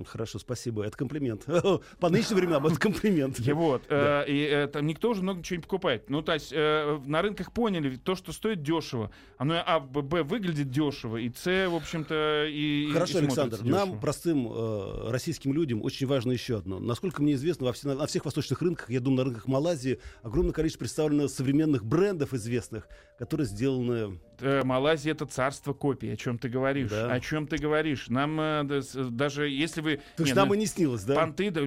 [0.05, 0.83] Хорошо, спасибо.
[0.83, 1.45] Это комплимент.
[1.99, 3.39] По нынешним временам это комплимент.
[3.39, 3.83] И вот.
[3.89, 6.09] Э, и э, там никто уже много чего не покупает.
[6.09, 10.69] Ну, то есть э, на рынках поняли, то, что стоит дешево, оно а, б, выглядит
[10.69, 16.57] дешево, и с, в общем-то, и Хорошо, Александр, нам, простым российским людям, очень важно еще
[16.57, 16.79] одно.
[16.79, 20.79] Насколько мне известно, во на всех восточных рынках, я думаю, на рынках Малайзии, огромное количество
[20.79, 26.11] представлено современных брендов известных, которые сделаны э, Малайзия это царство копий.
[26.11, 26.89] О чем ты говоришь?
[26.89, 27.11] Да.
[27.11, 28.09] О чем ты говоришь?
[28.09, 30.01] Нам э, даже если вы...
[30.17, 31.15] То есть нам ну, и не снилось, да?
[31.15, 31.61] Понты, да,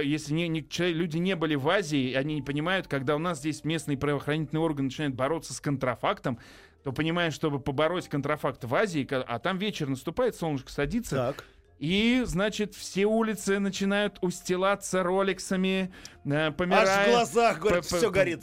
[0.00, 3.64] если не, не, люди не были в Азии, они не понимают, когда у нас здесь
[3.64, 6.38] местный правоохранительный орган начинает бороться с контрафактом,
[6.84, 11.44] то понимаешь, чтобы побороть контрафакт в Азии, а там вечер наступает, солнышко садится, так.
[11.82, 15.92] И, значит, все улицы начинают устилаться роликсами,
[16.24, 16.88] э, помирают.
[16.88, 18.42] Аж в глазах, говорят, все горит.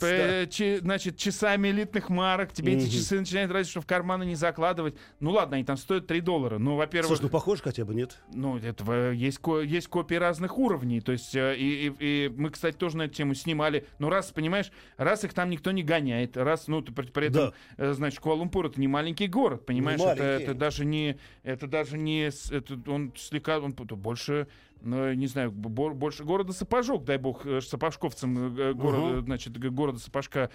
[0.82, 2.52] Значит, часами элитных марок.
[2.52, 4.96] Тебе эти часы начинают разве что в карманы не закладывать.
[5.20, 6.58] Ну ладно, они там стоят 3 доллара.
[6.58, 7.08] Ну, во-первых...
[7.08, 8.18] Слушай, ну похож хотя бы, нет?
[8.32, 11.00] Ну, это есть, ко есть копии разных уровней.
[11.00, 13.86] То есть, э, и, и, и мы, кстати, тоже на эту тему снимали.
[13.98, 17.84] Ну, раз, понимаешь, раз их там никто не гоняет, раз, ну, при, при этом, да.
[17.84, 20.00] Э, значит, Куала-Лумпур это не маленький город, понимаешь?
[20.00, 21.18] Это, это даже не...
[21.42, 22.30] Это даже не...
[22.50, 24.48] Это, он слегка, он больше,
[24.82, 29.20] ну, не знаю, больше города Сапожок, дай бог, э, сапожковцам э, города, uh-huh.
[29.22, 30.50] значит, города Сапожка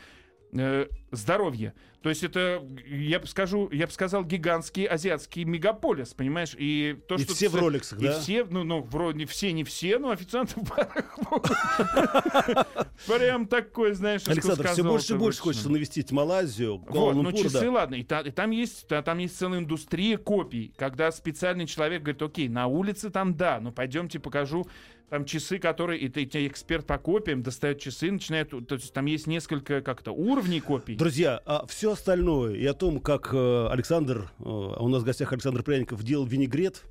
[0.54, 1.74] э, здоровье.
[2.06, 6.56] То есть это, я бы скажу, я бы сказал, гигантский азиатский мегаполис, понимаешь?
[6.56, 8.20] И то, и что все в роликсах, да?
[8.20, 11.18] Все, ну, ну, вроде все, не все, но официанты в барах
[13.08, 17.96] Прям такой, знаешь, Александр, все больше и больше хочется навестить Малайзию, Вот, ну часы, ладно,
[17.96, 23.10] и там есть там есть целая индустрия копий, когда специальный человек говорит, окей, на улице
[23.10, 24.68] там да, но пойдемте покажу
[25.10, 29.06] там часы, которые, и ты, ты эксперт по копиям, достает часы, начинает, то есть там
[29.06, 30.96] есть несколько как-то уровней копий.
[30.96, 35.34] Друзья, а все остальное и о том, как э, Александр, э, у нас в гостях
[35.34, 36.84] Александр Пряников делал винегрет,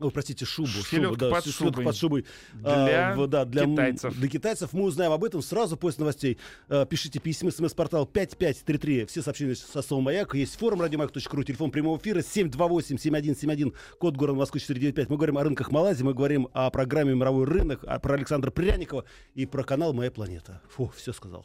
[0.00, 0.68] Ой, простите, шубу.
[0.68, 1.84] Селедка шубу, да, под шубой.
[1.84, 2.26] под шубой.
[2.54, 4.16] Для, а, да, для китайцев.
[4.16, 4.72] Для китайцев.
[4.72, 6.38] Мы узнаем об этом сразу после новостей.
[6.68, 9.06] А, пишите письма, смс-портал 5533.
[9.06, 10.36] Все сообщения со словом «Маяк».
[10.36, 15.08] Есть форум радиомаяк.ру, телефон прямого эфира 728-7171, код города Москвы 495.
[15.08, 19.04] Мы говорим о рынках Малайзии, мы говорим о программе «Мировой рынок», а про Александра Пряникова
[19.34, 20.62] и про канал «Моя планета».
[20.68, 21.44] Фу, все сказал.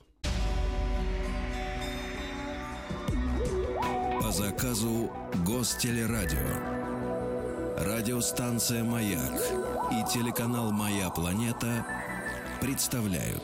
[4.34, 5.12] Заказу
[5.46, 6.40] Гостелерадио.
[7.78, 9.40] Радиостанция «Маяк»
[9.92, 11.86] и телеканал «Моя планета»
[12.60, 13.44] представляют.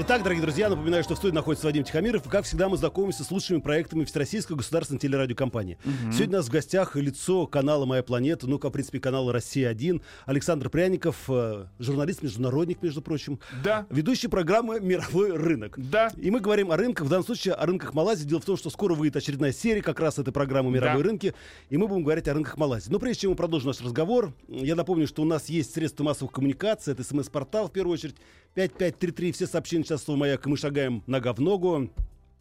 [0.00, 3.24] Итак, дорогие друзья, напоминаю, что в студии находится Вадим Тихомиров, и, как всегда, мы знакомимся
[3.24, 5.76] с лучшими проектами Всероссийской государственной телерадиокомпании.
[5.84, 6.12] Угу.
[6.12, 10.00] Сегодня у нас в гостях лицо канала «Моя планета», ну, как, в принципе, канала «Россия-1»,
[10.24, 13.40] Александр Пряников, э, журналист-международник, между прочим.
[13.64, 13.86] Да.
[13.90, 15.74] Ведущий программы «Мировой рынок».
[15.76, 16.12] Да.
[16.16, 18.24] И мы говорим о рынках, в данном случае о рынках Малайзии.
[18.24, 21.02] Дело в том, что скоро выйдет очередная серия как раз этой программы «Мировые Да.
[21.02, 21.34] рынки»,
[21.70, 22.92] и мы будем говорить о рынках Малайзии.
[22.92, 26.30] Но прежде чем мы продолжим наш разговор, я напомню, что у нас есть средства массовых
[26.30, 28.14] коммуникаций, это смс-портал, в первую очередь,
[28.58, 31.88] 5533, все сообщения сейчас слово «Маяк», мы шагаем нога в ногу.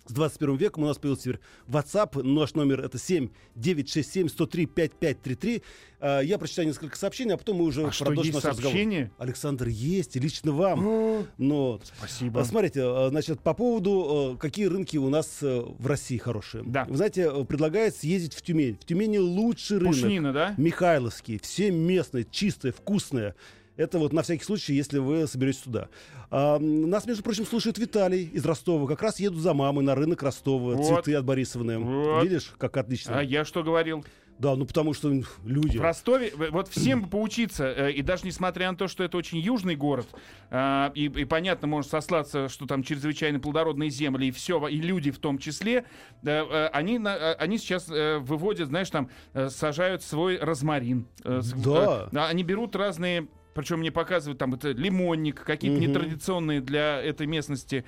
[0.08, 2.24] С 21 веком у нас появился теперь WhatsApp.
[2.24, 5.64] Наш номер это 7 967 103 5533.
[6.00, 8.62] А, Я прочитаю несколько сообщений, а потом мы уже А продолжим наш разговор.
[8.72, 9.12] сообщение?
[9.18, 11.28] Александр, есть, и лично вам.
[11.38, 12.40] Но, Спасибо.
[12.42, 16.64] а, Смотрите, а, значит, по поводу, а, какие рынки у нас э, в России хорошие.
[16.66, 16.86] Да.
[16.86, 18.78] Вы знаете, э, предлагают съездить в Тюмень.
[18.82, 19.94] В Тюмени лучший рынок.
[19.94, 20.56] Пушнина, да?
[20.58, 23.36] Михайловский, все местные, чистые, вкусные.
[23.78, 25.88] Это вот на всякий случай, если вы соберетесь туда.
[26.30, 28.88] А, нас, между прочим, слушает Виталий из Ростова.
[28.88, 30.74] Как раз едут за мамой на рынок Ростова.
[30.74, 30.86] Вот.
[30.86, 31.78] Цветы от Борисовны.
[31.78, 32.24] Вот.
[32.24, 33.20] Видишь, как отлично.
[33.20, 34.04] А я что говорил?
[34.40, 35.12] Да, ну потому что
[35.44, 35.78] люди.
[35.78, 39.40] В Ростове, вот всем бы поучиться, э, и даже несмотря на то, что это очень
[39.40, 40.08] южный город,
[40.52, 45.10] а, и, и понятно, можно сослаться, что там чрезвычайно плодородные земли, и все, и люди
[45.10, 45.86] в том числе,
[46.24, 49.10] э, они, э, они сейчас выводят, знаешь, там,
[49.50, 51.08] сажают свой розмарин.
[51.24, 52.10] Да.
[52.14, 53.28] Они берут разные
[53.58, 55.88] причем мне показывают там это лимонник, какие-то Мгм.
[55.88, 57.86] нетрадиционные для этой местности,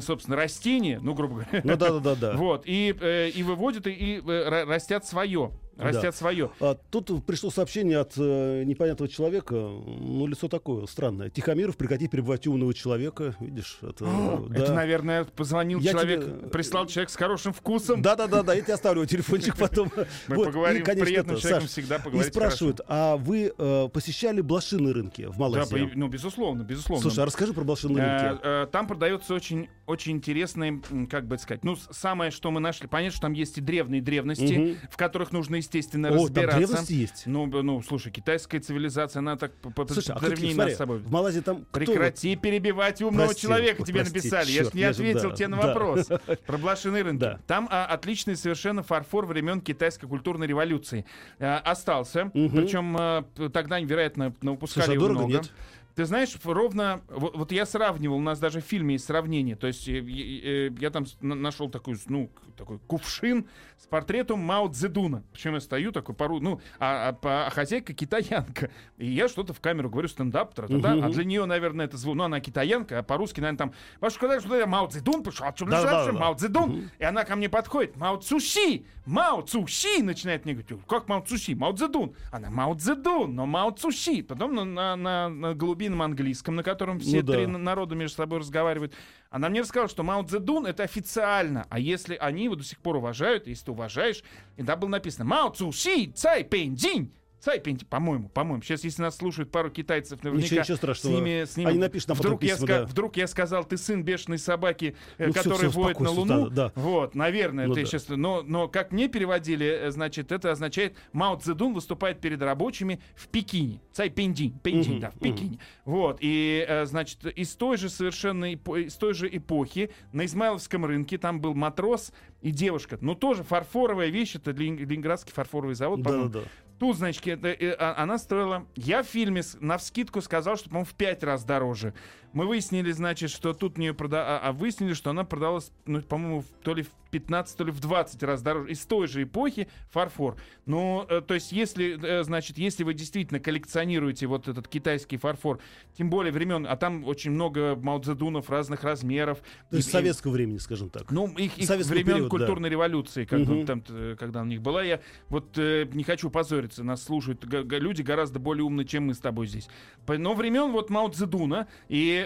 [0.00, 1.60] собственно, растения, ну, грубо говоря.
[1.64, 2.32] Ну да, да, да, да.
[2.36, 5.50] Вот, и, э, и выводят, и, и, э, ра- растят свое.
[5.76, 6.12] Растят Да.
[6.12, 6.50] свое.
[6.58, 9.52] А, тут пришло сообщение от э, непонятного человека.
[9.56, 11.28] Ну, лицо такое странное.
[11.28, 13.36] Тихомиров, прекрати перебывать умного человека.
[13.40, 14.06] Видишь, это...
[14.06, 14.56] О, да.
[14.58, 18.00] Это, наверное, позвонил Я человек, тебе- прислал человек с хорошим вкусом.
[18.00, 19.92] Да, да, да, да, я тебе оставлю телефончик потом.
[20.28, 23.52] Мы Вот, поговорим и, конечно, приятным это, человеком, Саш, всегда И поговорить спрашивают, а вы
[23.58, 25.84] э, посещали блошиные рынки в Да, Малайзии?
[25.88, 27.02] по- ну, безусловно, безусловно.
[27.02, 28.40] Слушай, а расскажи про блошиные рынки.
[28.42, 32.60] Э, э, Там продается очень, очень интересные, м, как бы сказать, ну, самое, что мы
[32.60, 34.76] нашли, понятно, что там есть и древние древности, Мгм.
[34.90, 36.56] в которых нужно, естественно, О, там разбираться.
[36.58, 37.22] древности есть?
[37.26, 40.98] Ну, ну, слушай, китайская цивилизация, она так Слушай, а нас смотри, с собой.
[40.98, 44.50] в Малайзии там кто Прекрати перебивать умного Прости, человека, тебе прости, написали.
[44.50, 45.66] я чёрт, же не я ответил да, тебе на да.
[45.68, 46.08] вопрос.
[46.46, 47.20] Про блошиные рынки.
[47.20, 47.38] Да.
[47.46, 51.04] Там а, отличный совершенно фарфор времен китайской культурной революции.
[51.38, 52.30] А, остался.
[52.34, 52.50] Мгм.
[52.56, 55.32] Причем а, п- тогда, вероятно, выпускали Слушай, а его дорого, много.
[55.34, 55.52] нет?
[55.96, 59.66] Ты знаешь, ровно, вот, вот я сравнивал, у нас даже в фильме есть сравнение, то
[59.66, 63.46] есть э, э, э, я там нашел такой, ну, такой кувшин
[63.78, 65.22] с портретом Мао Цзэдуна.
[65.32, 68.70] Причем я стою такой пару, ну, а, а а хозяйка китаянка.
[68.98, 70.96] И я что-то в камеру говорю, стендап, тра-та-та.
[70.96, 71.04] Мгм.
[71.06, 74.38] а для нее, наверное, это звук, ну, она китаянка, а по-русски, наверное, там, ваш когда
[74.38, 76.12] что я Мао Цзэдун пришел, а что Да-да-да.
[76.12, 76.90] Мао Цзэдун?
[76.98, 81.54] И она ко мне подходит, Мао Цуши, Мао Цуши, начинает мне говорить, как Мао Цуши,
[81.54, 82.14] Мао Цзэдун?
[82.32, 84.22] Она Мао Цзэдун, но Мао Цуши.
[84.22, 85.54] Потом на, на, на- на
[85.86, 87.32] голубином английском, на котором все Ну да.
[87.34, 88.92] три на- народа между собой разговаривают.
[89.30, 92.96] Она мне рассказала, что Мао Цзэдун это официально, а если они его до сих пор
[92.96, 94.22] уважают, если ты уважаешь,
[94.56, 97.12] и там было написано Мао Цуши, Цай Пэньцзинь, Цай
[97.44, 98.62] Пэньцзинь, по-моему, по-моему.
[98.62, 101.14] Сейчас, если нас слушают пару китайцев, наверняка ничего страшного.
[101.14, 102.84] с ними, с ними Они напишут нам вдруг, я да.
[102.86, 106.48] вдруг я сказал, ты сын бешеной собаки, э, Ну который всё, воет на Луну.
[106.50, 106.72] да, да.
[106.74, 107.86] Вот, наверное, Ну ты да.
[107.86, 108.08] сейчас.
[108.08, 113.28] Но, но как мне переводили, э, значит, это означает Мао Цзэдун выступает перед рабочими в
[113.28, 113.80] Пекине.
[113.92, 115.18] Цай Пенджин, Мгм, да, в.
[115.20, 115.58] Пекине.
[115.84, 121.16] Вот, и, э, значит, из той же совершенно, из той же эпохи на Измайловском рынке
[121.18, 122.98] там был матрос и девушка.
[123.00, 126.28] Ну, тоже фарфоровая вещь, это Лен- Ленинградский фарфоровый завод, по-моему.
[126.28, 126.48] Да-да-да.
[126.78, 128.66] Тут, значит, это, э, а- она стоила...
[128.74, 131.94] Я в фильме с- навскидку сказал, что, по-моему, в пять раз дороже.
[132.32, 134.38] Мы выяснили, значит, что тут не прода...
[134.38, 137.80] А, а выяснили, что она продалась, ну, по-моему, то ли в 15, то ли в
[137.80, 138.72] 20 раз дороже.
[138.72, 140.36] Из той же эпохи фарфор.
[140.66, 145.60] Ну, то есть, если, э, значит, если вы действительно коллекционируете вот этот китайский фарфор,
[145.96, 149.38] тем более времен, а там очень много маудзедунов разных размеров.
[149.70, 151.10] То есть И- советского времени, скажем так.
[151.10, 152.28] ну, их, их Советского времен периода, да.
[152.28, 153.66] культурной революции, как Мгм.
[153.66, 154.82] там, э, когда у них была.
[154.82, 159.18] Я вот э, не хочу позориться, нас слушают люди гораздо более умные, чем мы с
[159.20, 159.68] тобой здесь.
[160.08, 162.25] Но времен вот Мао Цзэдуна, и,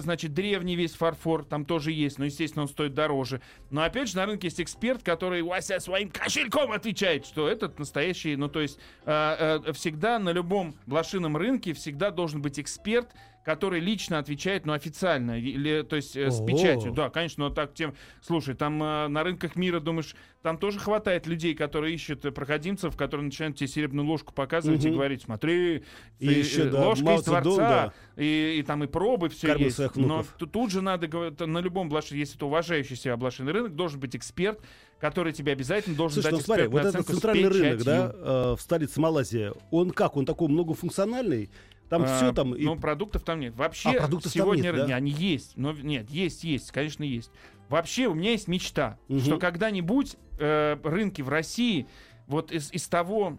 [0.00, 3.40] значит, древний весь фарфор там тоже есть, но, естественно, он стоит дороже.
[3.70, 8.36] Но, опять же, на рынке есть эксперт, который Вася своим кошельком отвечает, что этот настоящий,
[8.36, 13.08] ну, то есть э, э, всегда на любом блошином рынке всегда должен быть эксперт,
[13.44, 16.92] который лично отвечает, ну, официально, или, то есть э, с печатью.
[16.92, 17.94] Да, конечно, но так тем...
[18.22, 22.96] Слушай, там э, на рынках мира, думаешь, там тоже хватает людей, которые ищут э, проходимцев,
[22.96, 24.96] которые начинают тебе серебряную ложку показывать и Мгм.
[24.96, 25.84] говорить, смотри,
[26.18, 29.28] И ты, еще, э, да, ложка Мао из Цзэдун, дворца, и, и там и пробы,
[29.28, 29.96] все Кормил есть.
[29.96, 34.00] Но тут же надо говорить, на любом блошине, если это уважающий себя блошиный рынок, должен
[34.00, 34.58] быть эксперт,
[35.00, 38.60] который тебе обязательно должен Слушай, дать ну смотри, вот этот центральный рынок, да, э, в
[38.62, 40.16] столице Малайзии, он как?
[40.16, 41.50] Он такой многофункциональный?
[41.98, 42.54] Там А, все там...
[42.54, 43.54] и- Ну, продуктов там нет.
[43.56, 44.96] Вообще, А, продуктов там сегодня нет, да?
[44.96, 45.52] они есть.
[45.56, 47.30] Но нет, есть, есть, конечно, есть.
[47.68, 49.20] Вообще, у меня есть мечта, Мгм.
[49.20, 51.86] что когда-нибудь э, рынки в России,
[52.26, 53.38] вот из, из того.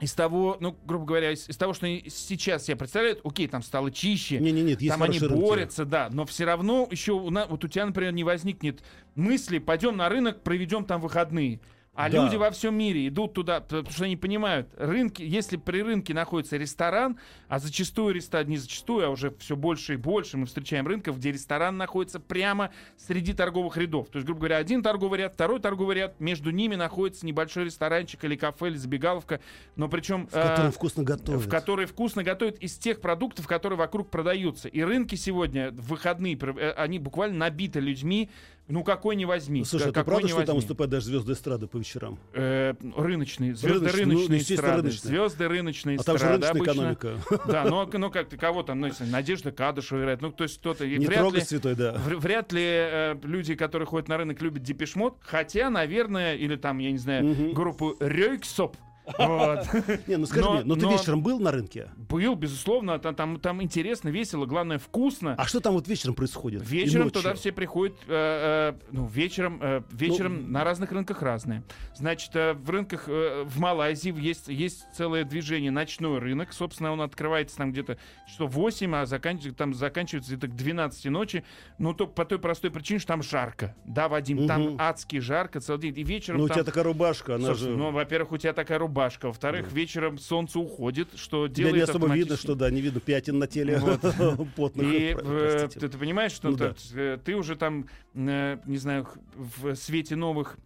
[0.00, 3.90] Из того, ну, грубо говоря, из, из того, что сейчас себе представляют, окей, там стало
[3.90, 5.40] чище, Не, не, нет, там они хорошие рынки.
[5.48, 8.80] борются, да, но все равно еще у нас, вот у тебя, например, не возникнет
[9.16, 11.58] мысли, пойдем на рынок, проведем там выходные.
[11.98, 12.22] А Да.
[12.22, 16.56] люди во всем мире идут туда, потому что они понимают, рынки, если при рынке находится
[16.56, 21.18] ресторан, а зачастую ресторан, не зачастую, а уже все больше и больше мы встречаем рынков,
[21.18, 24.10] где ресторан находится прямо среди торговых рядов.
[24.10, 28.22] То есть, грубо говоря, один торговый ряд, второй торговый ряд, между ними находится небольшой ресторанчик
[28.22, 29.40] или кафе, или забегаловка,
[29.74, 30.28] но причем...
[30.28, 31.42] В котором э, вкусно готовят.
[31.42, 34.68] в которые вкусно готовят из тех продуктов, которые вокруг продаются.
[34.68, 38.30] И рынки сегодня, в выходные, э, они буквально набиты людьми.
[38.68, 39.64] Ну, какой не возьми.
[39.64, 40.60] Слушай, это какой правда, что там возьми.
[40.60, 42.18] выступают даже звезды эстрады по вечерам?
[42.34, 44.82] Э, рыночные, звезды Рыночные, ну, рыночные естественно, эстрады.
[44.88, 45.08] рыночные.
[45.10, 46.72] Звезды рыночные А там же рыночная обычно.
[46.72, 47.14] экономика.
[47.46, 50.58] Да, ну, а- ну как кого там, ну, если Надежда Кадышева играет, ну, то есть
[50.58, 50.86] кто-то...
[50.86, 51.94] Не вряд трогай, ли- святой, да.
[51.94, 56.78] Вр- Вряд ли э, люди, которые ходят на рынок, любят депешмот, хотя, наверное, или там,
[56.78, 57.52] я не знаю, Мгм.
[57.54, 58.76] группу Рёйксоп.
[60.06, 61.90] Не, ну скажи мне, ну ты вечером был на рынке?
[61.96, 65.34] Был, безусловно, там, там, интересно, весело, главное, вкусно.
[65.36, 66.68] А что там вот вечером происходит?
[66.68, 71.62] Вечером туда все приходят, э, э, ну, вечером, э, вечером Ну, на разных рынках разные.
[71.94, 76.52] Значит, в рынках в Малайзии есть, есть целое движение «Ночной рынок».
[76.52, 81.44] Собственно, он открывается там где-то часов 8, а заканчивается, там заканчивается где-то к 12 ночи.
[81.78, 83.74] Ну, то по той простой причине, что там жарко.
[83.84, 85.98] Да, Вадим, там адски жарко целый день.
[85.98, 87.70] И вечером Ну у тебя такая рубашка, она же...
[87.70, 88.97] Ну, во-первых, у тебя такая рубашка.
[89.28, 93.38] Во-вторых, вечером солнце уходит, что Тебя делает не особо видно, что да, не видно пятен
[93.38, 94.00] на теле Вот.
[94.56, 94.86] потных.
[94.92, 95.80] и э, простите.
[95.80, 96.74] ты, ты понимаешь, что Ну ты, да.
[97.00, 100.56] э, ты уже там, э, не знаю, в свете новых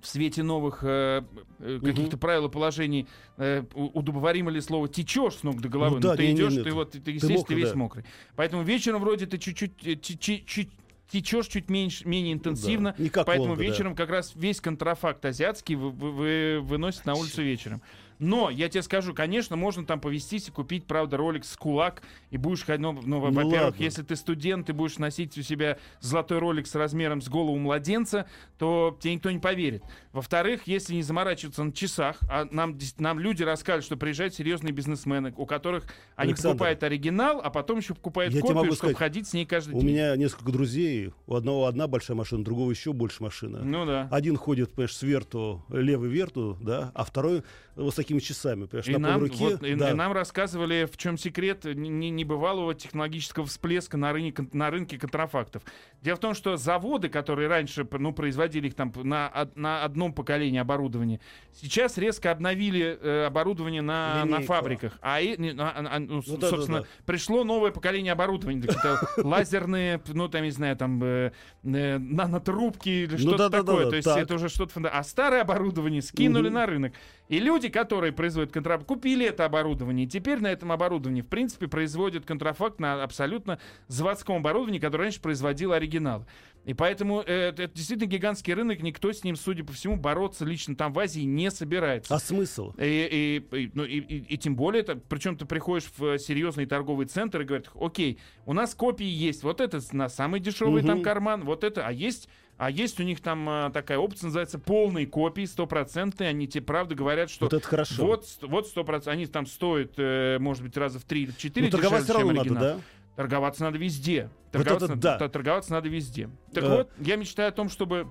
[0.00, 1.22] в свете новых э,
[1.60, 3.06] э, каких-то правил и положений,
[3.38, 6.34] э, удобоваримо ли слово, течешь с ног до головы, Ну да, но ты не, не,
[6.34, 7.76] идешь, не, ты ты- вот, ты, ты естественно, мокрый, весь да.
[7.76, 8.04] мокрый.
[8.36, 10.68] Поэтому вечером вроде ты чуть-чуть
[11.10, 13.62] течешь чуть меньше, менее интенсивно, Да, не как поэтому да.
[13.62, 17.82] вечером как раз весь контрафакт азиатский вы, вы- вы- выносят на улицу вечером.
[18.18, 22.36] Но я тебе скажу, конечно, можно там повестись и купить, правда, ролик с кулак, и
[22.36, 26.38] будешь ходить, ну, ну, Ну во-первых, если ты студент, ты будешь носить у себя золотой
[26.38, 28.26] ролик с размером с голову младенца,
[28.58, 29.82] то тебе никто не поверит.
[30.12, 35.34] Во-вторых, если не заморачиваться на часах, а нам, нам люди рассказывают, что приезжают серьезные бизнесмены,
[35.36, 35.84] у которых
[36.16, 39.46] они Александр, покупают оригинал, а потом еще покупают я копию, чтобы сказать, ходить с ней
[39.46, 39.90] каждый У день.
[39.90, 43.60] меня несколько друзей, у одного одна большая машина, у другого еще больше машина.
[43.62, 44.08] Ну да.
[44.10, 47.42] Один ходит, понимаешь, с верту, левый верту, да, а второй
[47.76, 49.36] вот с такими часами, И на нам, полруки.
[49.38, 49.90] вот, и- да.
[49.90, 54.98] и нам рассказывали, в чем секрет не- не- небывалого технологического всплеска на рынке, на рынке
[54.98, 55.62] контрафактов.
[56.02, 60.58] Дело в том, что заводы, которые раньше ну, производили их там на, на одном поколении
[60.60, 61.20] оборудования,
[61.52, 64.98] сейчас резко обновили э, оборудование на, на фабриках.
[65.00, 66.86] А, и- не, а- а- ну, Ну да, да, собственно, да.
[67.06, 68.62] пришло новое поколение оборудования.
[69.16, 71.32] Лазерные, ну, там, не знаю, там, э,
[71.64, 73.84] э, нанотрубки или Ну что-то да, да, да, такое.
[73.84, 74.88] да, То есть это уже что-то...
[74.88, 76.92] А старое оборудование скинули на рынок.
[77.28, 80.04] И люди, которые производят контрафакт, купили это оборудование.
[80.06, 83.58] И теперь на этом оборудовании, в принципе, производят контрафакт на абсолютно
[83.88, 86.26] заводском оборудовании, которое раньше производило оригинал.
[86.66, 90.44] И поэтому э, это, это действительно гигантский рынок, никто с ним, судя по всему, бороться
[90.46, 92.14] лично там в Азии не собирается.
[92.14, 92.72] А смысл?
[92.78, 96.64] И, и- и- ну, и- и- и тем более, это, причем ты приходишь в серьезный
[96.64, 100.96] торговый центр и говорят, окей, у нас копии есть, вот это на самый дешевый там
[100.96, 101.04] Мгм.
[101.04, 105.06] карман, вот это, а есть, а есть у них там а, такая опция, называется полные
[105.06, 108.06] копии, стопроцентные, они тебе правда говорят, что Вот это хорошо.
[108.06, 111.38] вот, вот сто процентов, они там стоят, э, может быть, раза в три или в
[111.38, 112.80] четыре Ну, торговать дешевле, чем надо, да?
[113.16, 114.24] Торговаться надо везде.
[114.24, 115.28] Вот Торговаться, это надо, да.
[115.28, 116.30] торговаться надо везде.
[116.52, 116.68] Так Э.
[116.76, 118.08] вот, я мечтаю о том, чтобы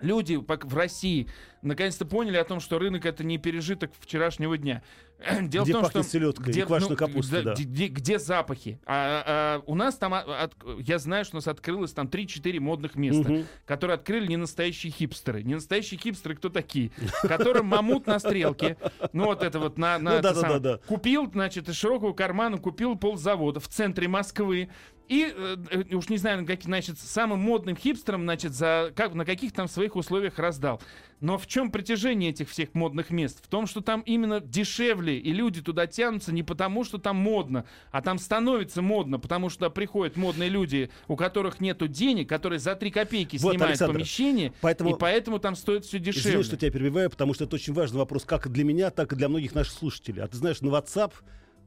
[0.00, 1.28] люди в России
[1.62, 4.82] наконец-то поняли о том, что рынок это не пережиток вчерашнего дня.
[5.42, 7.62] Дело Где в том, что селедкой и где, квашеной ну, капустой, да, да.
[7.62, 8.78] где, где- запахи?
[8.84, 12.60] А, а, у нас там, а, от- я знаю, что у нас открылось там 3-4
[12.60, 13.46] модных места, Мгм.
[13.64, 15.42] которые открыли не настоящие хипстеры.
[15.42, 16.90] Не настоящие хипстеры кто такие?
[17.22, 18.76] Которым мамут на стрелке.
[19.14, 19.98] Ну вот это вот на...
[19.98, 20.60] на Ну это да, да, самое.
[20.60, 20.78] да, да.
[20.86, 24.68] Купил, значит, из широкого кармана купил ползавода в центре Москвы.
[25.08, 29.14] И э, э, уж не знаю, на каких, значит, самым модным хипстерам, значит, за, как,
[29.14, 30.80] на каких там своих условиях раздал.
[31.20, 33.42] Но в чем притяжение этих всех модных мест?
[33.42, 37.64] В том, что там именно дешевле, и люди туда тянутся не потому, что там модно,
[37.90, 42.74] а там становится модно, потому что приходят модные люди, у которых нету денег, которые за
[42.74, 46.30] 3 копейки Вот, снимают Александр, помещение, поэтому- и поэтому там стоит все дешевле.
[46.30, 49.16] Извини, что тебя перебиваю, потому что это очень важный вопрос как для меня, так и
[49.16, 50.22] для многих наших слушателей.
[50.22, 51.12] А ты знаешь, на WhatsApp,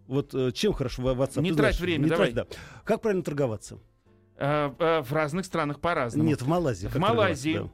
[0.10, 1.42] вот э, чем хорошо WhatsApp?
[1.42, 2.32] Не ты трать знаешь, время, не давай.
[2.32, 2.58] трать, да.
[2.84, 3.78] Как правильно торговаться?
[4.38, 6.28] Э, э, в разных странах по-разному.
[6.28, 6.88] Нет, в Малайзии.
[6.88, 7.70] В Малайзии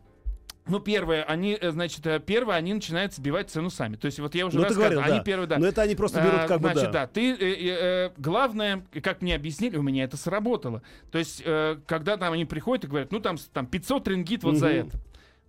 [0.67, 3.97] Ну, первое, они, значит, первое, они начинают сбивать цену сами.
[3.97, 5.23] То есть вот я уже Ну, рассказывал, говорил, они да.
[5.23, 5.57] первые, да.
[5.59, 7.01] Но это они просто берут как бы, Значит, да.
[7.01, 10.81] да, ты, э, э, главное, как мне объяснили, у меня это сработало.
[11.11, 14.55] То есть, э, когда там они приходят и говорят, ну, там, там 500 рингит вот
[14.57, 14.75] за Мгм.
[14.87, 14.99] это.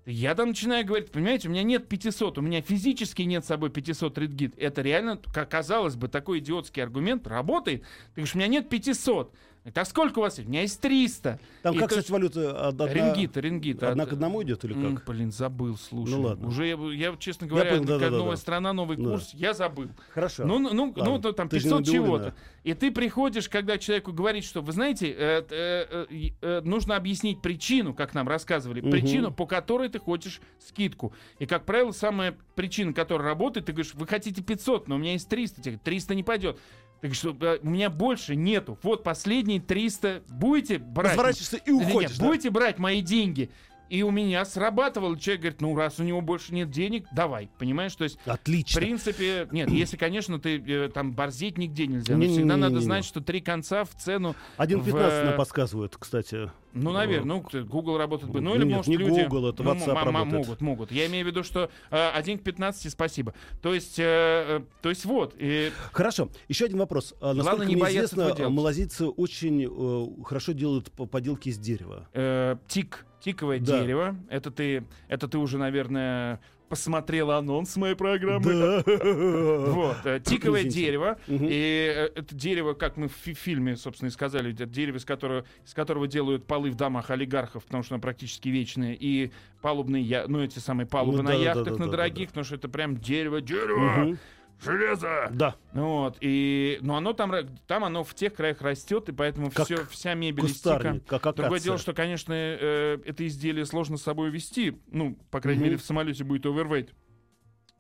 [0.08, 3.70] Я там начинаю говорить, понимаете, у меня нет 500, у меня физически нет с собой
[3.70, 4.54] 500 рингит.
[4.56, 7.82] Это реально, как казалось бы, такой идиотский аргумент работает.
[7.82, 9.34] Ты говоришь, у меня нет 500.
[9.74, 10.48] Так сколько у вас есть?
[10.48, 11.40] У меня есть 300.
[11.62, 12.68] Там И как, то кстати, валюта?
[12.68, 13.82] Одна, Рингит, рингит.
[13.82, 15.06] Одна От- к одному идет или М, как?
[15.06, 16.10] Блин, забыл, слушай.
[16.12, 16.48] Ну ладно.
[16.48, 18.10] Уже, я, я, честно говоря, понял, да-да-да-да.
[18.10, 19.04] как новая страна, новый Да.
[19.10, 19.88] курс, я забыл.
[20.14, 20.44] Хорошо.
[20.44, 21.18] Ну, ну, ну, Ладно.
[21.22, 22.06] ну, там Ты же не 500 Набиуллина.
[22.06, 22.34] чего-то.
[22.64, 27.42] И ты приходишь, когда человеку говорит, что, вы знаете, э, э, э, э, нужно объяснить
[27.42, 28.90] причину, как нам рассказывали, Мгм.
[28.90, 31.12] причину, по которой ты хочешь скидку.
[31.38, 35.12] И, как правило, самая причина, которая работает, ты говоришь, вы хотите 500, но у меня
[35.12, 35.56] есть 300.
[35.60, 36.58] Тебе говорят, 300 не пойдет.
[37.02, 38.78] Говоришь, что э, у меня больше нету.
[38.82, 40.22] Вот последние 300.
[40.28, 41.12] Будете брать?
[41.12, 42.18] Разворачиваешься и Или нет, уходишь.
[42.18, 42.26] да.
[42.26, 43.50] будете брать мои деньги?
[43.88, 45.16] И у меня срабатывало.
[45.16, 47.48] Человек говорит, ну раз у него больше нет денег, давай.
[47.58, 47.94] Понимаешь?
[47.94, 48.80] То есть в Отлично.
[48.80, 52.14] принципе, нет, если, конечно, ты э, там борзеть нигде нельзя.
[52.14, 52.38] Но Не-не-не-не-не.
[52.50, 54.34] всегда надо знать, что три конца в цену.
[54.58, 56.50] 1.15 в- нам подсказывают, кстати.
[56.76, 58.40] Ну, наверное, ну, Google работает бы.
[58.40, 59.22] Ну, или, Нет, может, не люди...
[59.22, 60.32] Google, это ну, WhatsApp м- работает.
[60.46, 60.92] Могут, могут.
[60.92, 63.34] Я имею в виду, что э, 1 к 15 спасибо.
[63.62, 65.34] То есть, э, э, то есть вот.
[65.38, 66.28] И, Хорошо.
[66.48, 67.14] Еще один вопрос.
[67.20, 72.08] А, Главное, Насколько не мне известно, малазийцы очень э, хорошо делают по- поделки из дерева.
[72.12, 73.80] э, тик, тиковое Да.
[73.80, 74.16] дерево.
[74.28, 78.52] Это ты, это ты уже, наверное, посмотрел анонс моей программы.
[78.54, 78.82] Да.
[79.76, 80.80] Вот, э, тиковое Извините.
[80.80, 81.18] дерево.
[81.26, 81.46] Мгм.
[81.48, 85.04] И э, это дерево, как мы в фи- фильме, собственно, и сказали, это дерево, из
[85.04, 89.30] которого, из которого делают полы в домах олигархов, потому что оно практически вечное, и
[89.62, 92.54] палубные, я- ну, эти самые палубы Ну, на да, яхтах, да, на дорогих, потому что
[92.56, 94.18] это прям дерево, дерево, Мгм.
[94.62, 95.28] Железо.
[95.32, 95.56] Да.
[95.72, 97.32] Вот, и, но оно там,
[97.66, 101.00] там оно в тех краях растет, и поэтому Как все, вся мебель из тика.
[101.06, 101.60] Как Другое акация.
[101.60, 104.78] дело, что, конечно, э, это изделие сложно с собой вести.
[104.90, 105.66] Ну, по крайней Мгм.
[105.66, 106.92] мере, в самолете будет овервейт.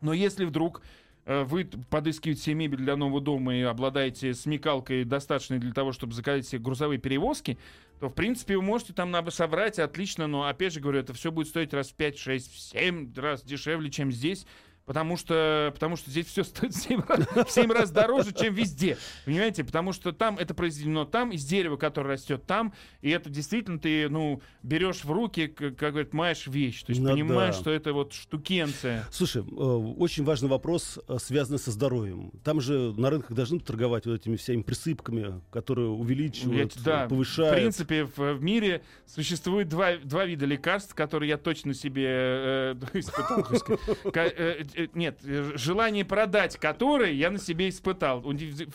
[0.00, 0.82] Но если вдруг
[1.24, 6.12] э, вы подыскиваете себе мебель для нового дома и обладаете смекалкой, достаточной для того, чтобы
[6.12, 7.58] заказать себе грузовые перевозки,
[7.98, 11.48] то, в принципе, вы можете там собрать отлично, но, опять же говорю, это все будет
[11.48, 14.46] стоить раз в 5, 6, в 7 раз дешевле, чем здесь.
[14.86, 18.54] Потому что, потому что здесь все стоит в 7, раз, в семь раз дороже, чем
[18.54, 18.96] везде.
[19.24, 19.64] Понимаете?
[19.64, 22.72] Потому что там это произведено там, из дерева, которое растет там.
[23.02, 26.84] И это действительно ты, ну, берешь в руки, к- как говорят, маешь вещь.
[26.84, 27.60] То есть Ну понимаешь, да.
[27.62, 29.04] что это вот штукенция.
[29.10, 32.30] Слушай, э, очень важный вопрос, э, связанный со здоровьем.
[32.44, 37.52] Там же на рынках должны торговать вот этими всеми присыпками, которые увеличивают, Я- да, повышают.
[37.52, 42.74] В принципе, в, в мире существует два, два вида лекарств, которые я точно себе э,
[42.94, 43.44] испытал.
[44.76, 48.22] Э, Нет, э, желание продать которые я на себе испытал.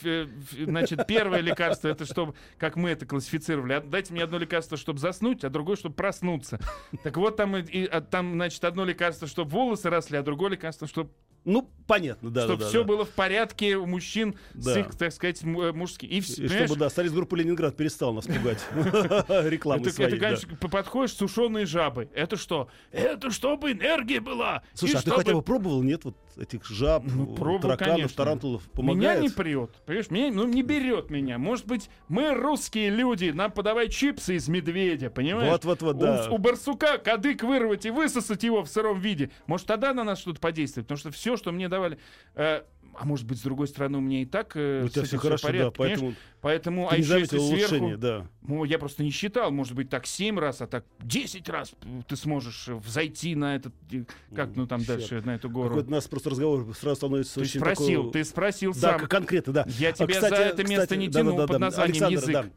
[0.04, 0.28] Э,
[0.66, 5.00] Значит, первое лекарство это чтобы, как мы это классифицировали, от- дайте мне одно лекарство, чтобы
[5.00, 6.60] заснуть, а другое, чтобы проснуться.
[7.04, 10.88] Так вот, там, и, а, там значит, одно лекарство, чтобы волосы росли, а другое лекарство,
[10.88, 11.12] чтобы
[11.44, 12.44] Ну, понятно, да.
[12.44, 12.88] чтобы да, все да.
[12.88, 14.80] было в порядке у мужчин, с Да.
[14.80, 16.10] их, так сказать, э, мужским.
[16.10, 18.64] И, И чтобы, да, солист группы Ленинград перестал нас пугать
[19.50, 20.12] рекламой Это, своей.
[20.12, 22.10] это, конечно, подходишь, сушеные жабы.
[22.14, 22.70] Это что?
[22.92, 24.62] Это чтобы энергия была.
[24.74, 28.16] Слушай, а ты хотя бы пробовал, нет, вот этих жаб, Ну, пробовал, тараканов, конечно.
[28.18, 28.64] тарантулов?
[28.68, 29.22] Меня Помогает?
[29.22, 29.72] не прет.
[29.86, 31.38] Понимаешь, меня, ну, не берет меня.
[31.38, 35.52] Может быть, мы русские люди, нам подавай чипсы из медведя, понимаешь?
[35.52, 36.28] Вот-вот-вот, У- да.
[36.30, 39.32] У, барсука кадык вырвать и высосать его в сыром виде.
[39.48, 40.88] Может, тогда на нас что-то подействует.
[40.88, 41.98] Потому что все, что мне давали...
[42.36, 42.64] э,
[42.98, 45.18] а может быть, с другой стороны, у меня и так э, У с тебя все
[45.18, 46.00] хорошо, порядке, да, понимаешь?
[46.00, 47.98] поэтому Поэтому, ты а не еще если сверху...
[47.98, 48.28] да.
[48.42, 51.74] Ну, я просто не считал, может быть, так 7 раз, а так 10 раз
[52.08, 53.74] ты сможешь взойти на этот,
[54.36, 55.00] как, ну, там Чёрт.
[55.00, 55.70] дальше, на эту гору.
[55.70, 58.12] Какой-то у нас просто разговор сразу становится Ты очень спросил, такой...
[58.14, 59.00] ты спросил Да, сам.
[59.02, 59.66] к- конкретно, да.
[59.78, 61.60] Я А, тебя кстати- за это место кстати, не да, тянул да, да, под да.
[61.60, 62.34] названием Александр, язык.
[62.34, 62.52] да.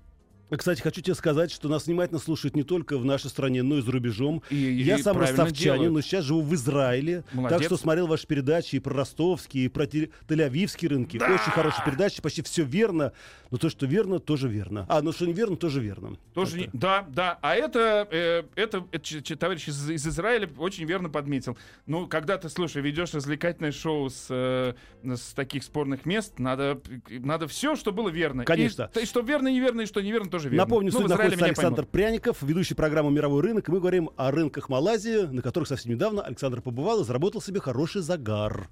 [0.51, 3.81] Кстати, хочу тебе сказать, что нас внимательно слушают не только в нашей стране, но и
[3.83, 4.43] за рубежом.
[4.51, 5.93] И- и Я сам правильно ростовчанин, делают.
[5.95, 7.25] но сейчас живу в Израиле.
[7.33, 7.59] Молодец.
[7.59, 11.17] Так что смотрел ваши передачи и про ростовские, и про Тель- Тель-Авивские рынки.
[11.17, 13.13] Очень хорошие передачи, почти все верно.
[13.51, 14.85] Но то, что верно, тоже верно.
[14.89, 16.17] А, ну что не верно, тоже верно.
[16.35, 17.39] Тоже не- Да, да.
[17.41, 21.57] А это, э, это, это ч- ч- товарищ из, из Израиля очень верно подметил.
[21.87, 27.47] Ну, когда ты, слушай, ведешь развлекательное шоу с, э, с таких спорных мест, надо, надо
[27.49, 28.45] все, что было верно.
[28.45, 28.91] Конечно.
[28.97, 30.65] И, и что верно, неверно, и что неверно, тоже верно.
[30.65, 31.91] Напомню, ну, в находится меня Александр поймут.
[31.93, 33.69] Пряников, ведущий программы «Мировой рынок».
[33.69, 37.61] И мы говорим о рынках Малайзии, на которых совсем недавно Александр побывал и заработал себе
[37.61, 38.69] хороший загар.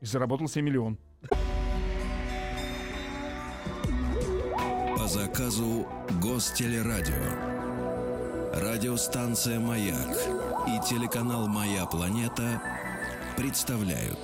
[0.00, 0.98] И заработал себе миллион.
[4.96, 5.86] По заказу
[6.22, 7.14] Гостелерадио.
[8.52, 10.16] Радиостанция «Маяк»
[10.68, 12.60] и телеканал «Моя планета»
[13.36, 14.18] представляют.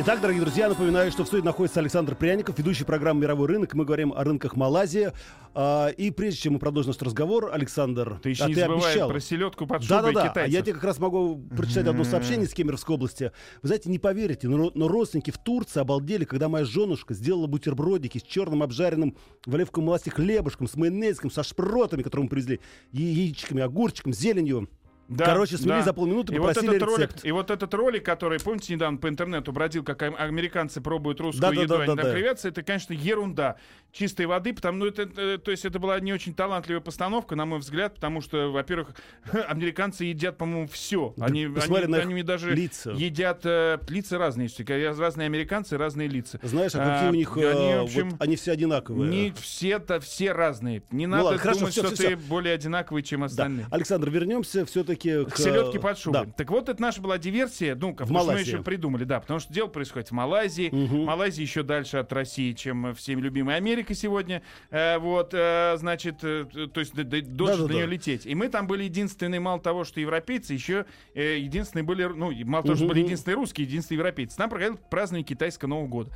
[0.00, 3.74] Итак, дорогие друзья, напоминаю, что в студии находится Александр Пряников, ведущий программы «Мировой рынок».
[3.74, 5.10] Мы говорим о рынках Малайзии.
[5.54, 8.92] А, и прежде чем мы продолжим наш разговор, Александр, Ты еще а не ты забывай
[8.92, 9.08] обещал.
[9.10, 10.54] про селедку под шубой Да-да-да, китайцев.
[10.54, 13.32] я тебе как раз могу прочитать одно сообщение из Кемеровской области.
[13.60, 18.18] Вы знаете, не поверите, но, но родственники в Турции обалдели, когда моя женушка сделала бутербродики
[18.18, 22.60] с черным обжаренным в оливковом масле хлебушком, с майонезиком, со шпротами, которые мы привезли,
[22.92, 24.68] яичками, огурчиком, зеленью.
[25.08, 25.82] Да, Короче, свели да.
[25.82, 27.24] за полминуты, и вот, попросили этот ролик, рецепт.
[27.24, 31.40] и вот этот ролик, который, помните, недавно по интернету бродил, как ам- американцы пробуют русскую
[31.40, 31.82] Да-да-да-да-да.
[31.84, 33.56] еду, они там кривятся, это, конечно, ерунда
[33.90, 37.46] чистой воды, потому ну, это, э, то есть это была не очень талантливая постановка, на
[37.46, 38.94] мой взгляд, потому что, во-первых,
[39.48, 41.14] американцы едят, по-моему, все.
[41.16, 42.90] Да Они, посмотри они, на их они даже лица.
[42.90, 44.50] едят э, лица разные,
[44.98, 46.38] разные американцы, разные лица.
[46.42, 47.34] Знаешь, а какие А, у них...
[47.34, 49.08] они, э, в общем, вот они все одинаковые.
[49.10, 50.82] Не все-то все разные.
[50.90, 53.26] Не Ну надо ладно, хорошо, думать, всё, что всё, ты более одинаковый, чем Да.
[53.26, 53.66] остальные.
[53.70, 55.30] Александр, вернемся все-таки к...
[55.30, 56.26] К селедке под шубой.
[56.26, 56.32] Да.
[56.36, 57.74] Так вот, это наша была диверсия.
[57.74, 60.68] Ну, как мы еще придумали, да, потому что дело происходит в Малайзии.
[60.70, 61.04] Мгм.
[61.04, 64.42] Малайзия еще дальше от России, чем всеми любимая Америка сегодня.
[64.70, 67.68] Э, вот, э, значит, э, то есть д- д- дольше Да-да-да.
[67.68, 68.26] до нее лететь.
[68.26, 72.64] И мы там были единственные, мало того, что европейцы, еще э, единственные были, ну, мало
[72.64, 74.36] того, что были единственные русские, единственные европейцы.
[74.36, 76.10] Там проходил празднование китайского Нового года.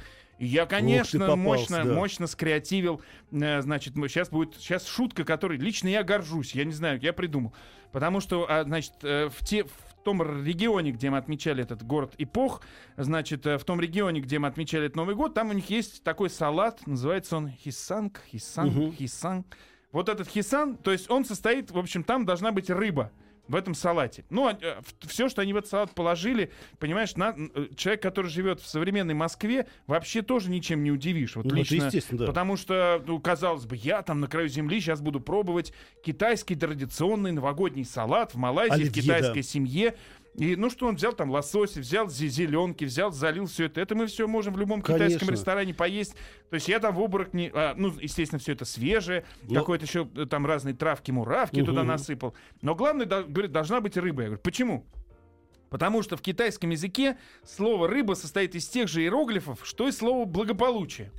[0.44, 1.94] Я, конечно, попался, мощно, да.
[1.94, 3.00] мощно скреативил.
[3.30, 6.54] э, значит, сейчас будет сейчас шутка, которой лично я горжусь.
[6.54, 7.52] Я не знаю, я придумал.
[7.92, 12.14] Потому что, а, значит, э, в, те, в том регионе, где мы отмечали этот город
[12.18, 12.62] эпох,
[12.96, 16.02] значит, э, в том регионе, где мы отмечали этот Новый год, там у них есть
[16.02, 18.92] такой салат, называется он хисанг, хисанг, Мгм.
[18.94, 19.44] хисан.
[19.92, 23.12] Вот этот хисан, то есть он состоит, в общем, там должна быть рыба
[23.48, 24.24] в этом салате.
[24.30, 24.50] Ну,
[25.00, 29.14] все, что они в этот салат положили, понимаешь, на, э, человек, который живет в современной
[29.14, 31.36] Москве, вообще тоже ничем не удивишь.
[31.36, 32.26] Вот Ну, лично, естественно, да.
[32.26, 35.72] Потому что, ну, казалось бы, я там на краю земли сейчас буду пробовать
[36.04, 39.42] китайский традиционный новогодний салат в Малайзии, в Оливье, китайской да.
[39.42, 39.94] семье.
[40.36, 43.80] И, ну что, он взял там лосось, взял зеленки, взял, залил все это.
[43.80, 45.32] Это мы все можем в любом китайском Конечно.
[45.32, 46.14] ресторане поесть.
[46.48, 47.50] То есть я там в обморок не...
[47.52, 49.24] а, ну, естественно, все это свежее.
[49.42, 52.34] Но- Какой-то еще э, там разные травки, муравки туда насыпал.
[52.62, 54.22] Но главное, да, говорит, должна быть рыба.
[54.22, 54.86] Я говорю, почему?
[55.68, 60.26] Потому что в китайском языке слово «рыба» состоит из тех же иероглифов, что и слово
[60.26, 61.10] «благополучие».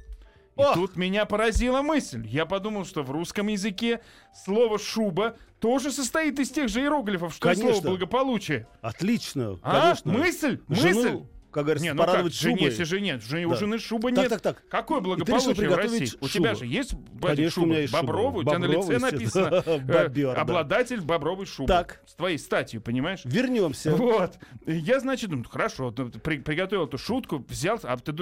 [0.56, 0.74] И Ох!
[0.76, 2.26] тут меня поразила мысль.
[2.28, 4.02] Я подумал, что в русском языке
[4.46, 7.90] слово «шуба» тоже состоит из тех же иероглифов, что и слово Конечно.
[7.90, 8.68] «благополучие».
[8.82, 9.82] Отлично, А?
[9.82, 10.14] конечно.
[10.14, 10.60] Мысль?
[10.70, 11.24] Жену, Мысль?
[11.54, 12.70] Как говорится, Не, ну как, порадовать жене, шубой.
[12.70, 13.56] если же нет, жен- у Да.
[13.56, 14.30] жены шуба Так, нет.
[14.30, 14.64] так, так.
[14.68, 15.16] Какое ты решил
[15.54, 16.10] благополучие в России?
[16.20, 16.60] У тебя шубу.
[16.60, 17.68] же есть Конечно, у шуба?
[17.68, 18.04] меня есть шуба.
[18.08, 20.34] Бобровый, у тебя на лице Бобровый, написано э, да.
[20.34, 21.68] обладатель бобровой шубы.
[21.68, 22.02] Так.
[22.06, 23.22] С твоей статью, понимаешь?
[23.24, 23.96] Вернемся.
[23.96, 24.38] Вот.
[24.66, 28.14] Я, значит, думаю, хорошо, при- приготовил эту шутку, взял, а ты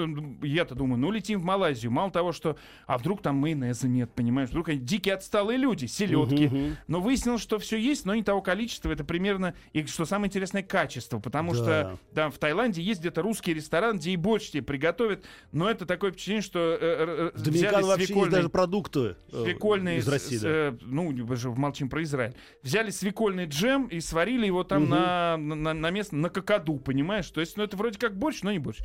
[0.42, 1.90] я-то думаю, ну летим в Малайзию.
[1.90, 2.56] Мало того, что,
[2.86, 4.50] а вдруг там майонеза нет, понимаешь?
[4.50, 6.74] Вдруг они дикие отсталые люди, селедки.
[6.86, 8.90] Но выяснилось, что все есть, но не того количества.
[8.92, 11.18] Это примерно, и что самое интересное, качество.
[11.18, 11.56] Потому Да.
[11.56, 15.24] что там в Таиланде есть где-то русский ресторан, где и борщ тебе приготовят.
[15.52, 20.08] Но это такое впечатление, что э, э, В взяли свекольный- даже продукты э, свекольный, из
[20.08, 20.36] России.
[20.36, 20.48] с- да.
[20.50, 22.34] э, ну, мы же молчим про Израиль.
[22.62, 24.90] Взяли свекольный джем и сварили его там Мгм.
[24.90, 27.30] на, на, на место, на какаду, понимаешь?
[27.30, 28.80] То есть, ну, это вроде как борщ, но не борщ.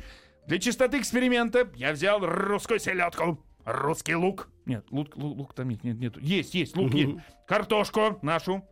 [0.46, 4.48] Для чистоты эксперимента я взял русскую селедку, русский лук.
[4.64, 6.16] Нет, лук, лук, лук там нет, нет, нет.
[6.22, 6.96] Есть, есть, лук Мгм.
[6.96, 7.12] есть.
[7.46, 8.64] Картошку нашу,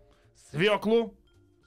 [0.51, 1.15] свеклу,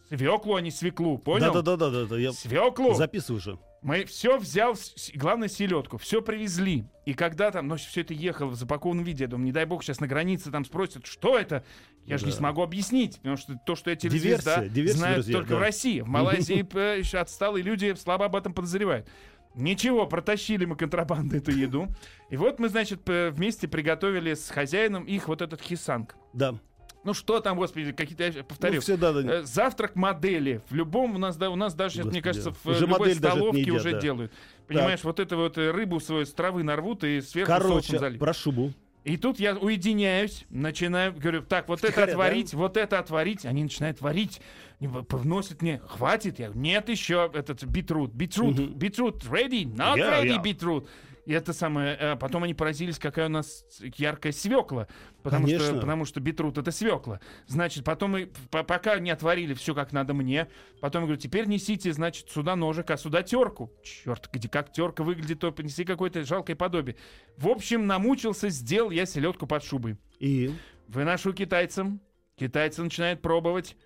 [0.08, 1.54] свеклу, а не свеклу, понял?
[1.54, 2.94] Да-да-да-да, я Свеклу.
[2.96, 3.60] записываю уже.
[3.82, 4.76] Мы все взял,
[5.16, 6.86] главное, селедку, все привезли.
[7.06, 9.84] И когда там, ну, все это ехало в запакованном виде, я думаю, не дай бог,
[9.84, 11.64] сейчас на границе там спросят, что это?
[12.06, 12.38] Я же не Да.
[12.38, 15.56] смогу объяснить, потому что то, что я телезвезда, Диверсия, диверсия, знают друзья, только да.
[15.56, 16.02] в России.
[16.02, 19.08] В Малайзии еще отсталые люди слабо об этом подозревают.
[19.56, 21.88] Ничего, протащили мы контрабанду эту еду.
[22.30, 26.16] И вот мы, значит, вместе приготовили с хозяином их вот этот хисанг.
[26.34, 26.56] Да.
[27.04, 28.76] Ну что там, господи, какие-то, я повторю.
[28.76, 29.22] Ну, всегда, да.
[29.22, 30.62] Э, Завтрак модели.
[30.70, 33.12] В любом у нас, да, у нас даже, мне Господи, кажется, в уже э, любой
[33.12, 34.00] это не столовке едят, уже да.
[34.00, 34.34] делают.
[34.68, 38.20] Понимаешь, вот это вот э, рыбу свою с травы нарвут и сверху соусом Короче, залить.
[38.20, 38.74] про шубу.
[39.06, 43.46] И тут я уединяюсь, начинаю, говорю, так, вот это Втихаря, отварить, вот это отварить.
[43.46, 44.42] Они начинают варить,
[44.80, 46.38] вносят мне, хватит?
[46.38, 50.44] Я говорю, нет еще, этот битрут, битрут, битрут, ready, not Yeah, ready, yeah.
[50.44, 50.90] битрут.
[51.30, 53.64] И это самое, э, потом они поразились, какая у нас
[53.98, 54.88] яркая свекла.
[55.22, 57.20] Потому что, потому что битрут это свекла.
[57.46, 60.48] Значит, потом мы, по- пока не отварили все как надо мне,
[60.82, 63.72] потом я говорю, теперь несите, значит, сюда ножик, а сюда терку.
[63.84, 66.96] Черт, где как терка выглядит, то принеси какое-то жалкое подобие.
[67.38, 69.98] В общем, намучился, сделал я селедку под шубой.
[70.18, 70.52] И
[70.88, 72.02] Выношу китайцам.
[72.38, 73.78] Китайцы начинают пробовать.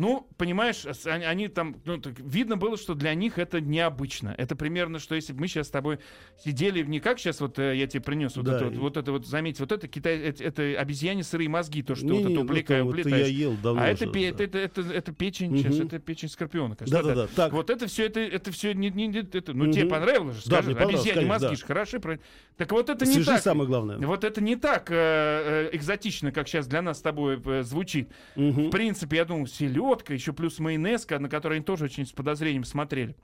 [0.00, 4.34] Ну, понимаешь, они, они там, ну, так видно было, что для них это необычно.
[4.38, 5.98] Это примерно, что если бы мы сейчас с тобой
[6.42, 8.96] сидели, не как сейчас вот э, я тебе принес вот Да, это вот, и- вот
[8.96, 12.24] это вот, заметь, вот это китай, это, это обезьяне сырые мозги, то, что вот Не-не,
[12.24, 13.26] это ну, уплетаешь, это- это уплетаешь.
[13.28, 14.44] я ел давно а это, уже, пе- да.
[14.44, 15.86] это, это, это, это печень, сейчас, Мгм.
[15.88, 16.96] это печень скорпиона, конечно.
[17.02, 17.52] Да-да-да, Это- так.
[17.52, 19.72] Вот это все, это, это все не, не- не- это, ну Мгм.
[19.74, 21.54] тебе понравилось же, Да, скажи, понравилось, обезьяне мозги да.
[21.56, 22.24] же хороши, правильно?
[22.56, 23.42] Так вот это не Свяжи так.
[23.42, 23.98] самое главное.
[23.98, 28.08] Вот это не так э, э, экзотично, как сейчас для нас с тобой э, звучит.
[28.36, 28.68] Мгм.
[28.68, 29.46] В принципе, я думал,
[29.90, 33.16] селедка, еще плюс майонезка, на которой они тоже очень с подозрением смотрели.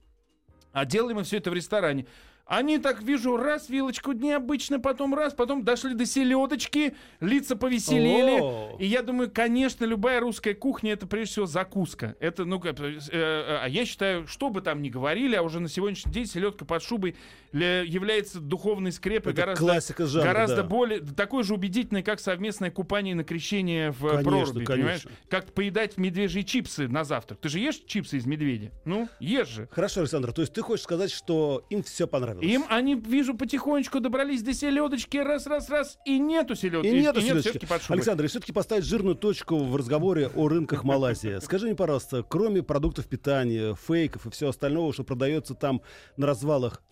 [0.73, 2.07] А делали мы все это в ресторане.
[2.47, 8.41] Они так вижу, раз вилочку необычно, потом раз, потом дошли до селедочки, лица повеселели.
[8.41, 8.77] О.
[8.79, 12.15] И я думаю, конечно, любая русская кухня это прежде всего закуска.
[12.21, 15.69] Это, ну, э, э, а я считаю, что бы там ни говорили, а уже на
[15.69, 17.17] сегодняшний день селедка под шубой
[17.53, 20.63] ля- является духовной скрепой Это гораздо, классика жанра, гораздо да.
[20.63, 25.07] более, такой же убедительной, как совместное купание на крещение в э, Конечно, проруби, понимаешь?
[25.29, 27.41] Как поедать медвежьи чипсы на завтрак.
[27.41, 28.71] Ты же ешь чипсы из медведя?
[28.85, 29.69] Ну, ешь же.
[29.73, 32.36] Хорошо, Александр, то есть ты хочешь сказать, что им все понравилось?
[32.41, 36.89] Им они, вижу, потихонечку добрались до селедочки, раз-раз-раз, и нету селедки.
[36.89, 37.49] И нету нет селедочки.
[37.51, 37.97] селедки под шубой.
[37.97, 41.39] Александр, и все-таки поставить жирную точку в разговоре о рынках Малайзии.
[41.43, 45.83] Скажи мне, пожалуйста, кроме продуктов питания, фейков и всего остального, что продается там
[46.17, 46.83] на развалах,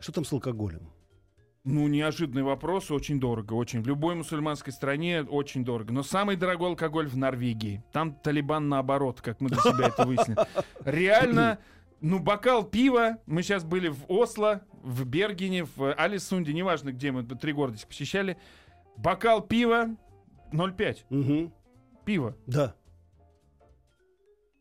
[0.00, 0.90] что там с алкоголем?
[1.64, 3.82] Ну, неожиданный вопрос, очень дорого, очень.
[3.82, 5.92] В любой мусульманской стране очень дорого.
[5.92, 7.84] Но самый дорогой алкоголь в Норвегии.
[7.92, 10.38] Там Талибан наоборот, как мы для себя это выяснили.
[10.84, 11.58] Реально,
[12.00, 17.22] ну, бокал пива, мы сейчас были в Осло, в Бергене, в Алисунде, неважно где мы,
[17.22, 18.36] три города посещали.
[18.96, 19.96] Бокал пива
[20.52, 20.98] 0,5.
[21.10, 21.52] Мгм.
[22.04, 22.36] Пиво.
[22.46, 22.74] Да.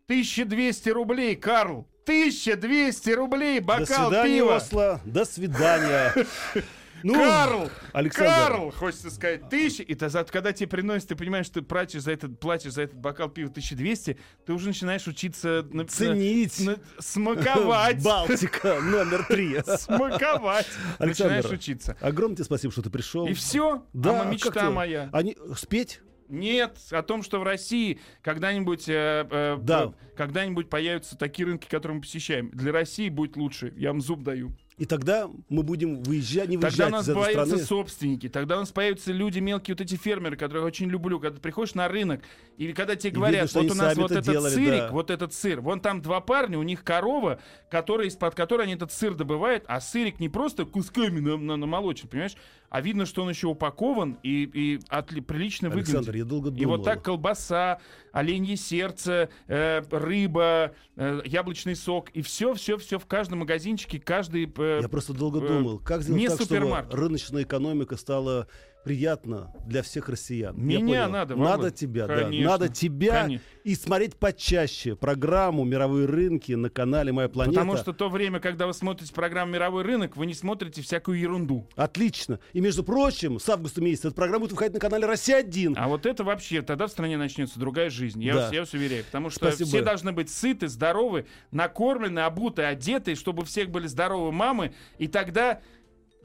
[0.08, 1.88] 1200 рублей, Карл.
[2.06, 4.56] 1200 рублей До бокал свидания, пива.
[4.56, 5.02] Осло.
[5.06, 6.14] До свидания.
[7.04, 7.70] Ну, Карл!
[7.94, 8.32] Александр.
[8.32, 9.84] Карл, хочется сказать, тысяча.
[9.84, 12.98] И то, когда тебе приносят, ты понимаешь, что ты платишь за этот, платишь за этот
[12.98, 15.66] бокал пива 1200, ты уже начинаешь учиться...
[15.72, 16.60] на- на- Ценить.
[16.60, 18.04] на- смаковать.
[18.04, 19.58] Балтика номер три.
[19.78, 20.68] Смаковать.
[21.00, 21.36] Александр.
[21.36, 21.98] Начинаешь учиться.
[22.02, 23.28] Огромное тебе спасибо, что ты пришел.
[23.28, 23.84] И все.
[23.94, 25.10] Да, а мечта моя.
[25.14, 26.02] Они спеть?
[26.30, 29.94] Нет, о том, что в России когда-нибудь, э, э, Да.
[30.18, 32.50] когда-нибудь появятся такие рынки, которые мы посещаем.
[32.52, 33.74] Для России будет лучше.
[33.78, 34.52] Я вам зуб даю.
[34.78, 37.66] И тогда мы будем выезжать, не Тогда выезжать у нас из этой появятся страны.
[37.66, 41.20] собственники, тогда у нас появятся люди мелкие, вот эти фермеры, которых я очень люблю.
[41.20, 42.22] Когда ты приходишь на рынок,
[42.58, 44.90] и когда тебе говорят, видно, вот у нас вот это этот делали, сырик, да.
[44.92, 47.40] вот этот сыр, вон там два парня, у них корова,
[47.72, 52.08] которая, из-под которой они этот сыр добывают, а сырик не просто кусками на- на- намолочен,
[52.08, 52.36] понимаешь,
[52.70, 56.16] а видно, что он еще упакован и, и отли- прилично Александр, выглядит.
[56.16, 56.62] я долго думал.
[56.62, 57.80] И вот так колбаса,
[58.12, 62.10] оленье сердце, э, рыба, э, яблочный сок.
[62.12, 64.52] И все, все, все в каждом магазинчике, каждый...
[64.58, 66.92] э, Я просто долго э, думал, как сделать не так, супермаркет.
[66.92, 68.48] чтобы рыночная экономика стала
[68.88, 70.56] приятна для всех россиян.
[70.58, 71.76] Меня надо, Надо Володь.
[71.76, 72.44] тебя, Конечно.
[72.44, 72.50] да.
[72.52, 73.46] Надо тебя Конечно.
[73.64, 77.60] и смотреть почаще программу «Мировые рынки» на канале «Моя планета».
[77.60, 81.68] Потому что то время, когда вы смотрите программу «Мировой рынок», вы не смотрите всякую ерунду.
[81.76, 82.40] Отлично.
[82.54, 85.74] И, между прочим, с августа месяца эта программа будет выходить на канале «Россия-1».
[85.76, 88.24] А вот это вообще, тогда в стране начнется другая жизнь.
[88.24, 88.40] Я, Да.
[88.44, 89.04] вас, я вас уверяю.
[89.04, 89.68] Потому что Спасибо.
[89.68, 94.74] все должны быть сыты, здоровы, накормлены, обуты, одеты, чтобы всех были здоровые мамы.
[94.98, 95.60] И тогда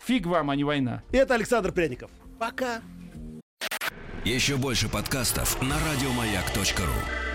[0.01, 1.03] фиг вам, а не война.
[1.13, 2.11] Это Александр Пряников.
[2.43, 2.83] Пока.
[4.25, 7.32] Еще больше подкастов на радиомаяк.ру.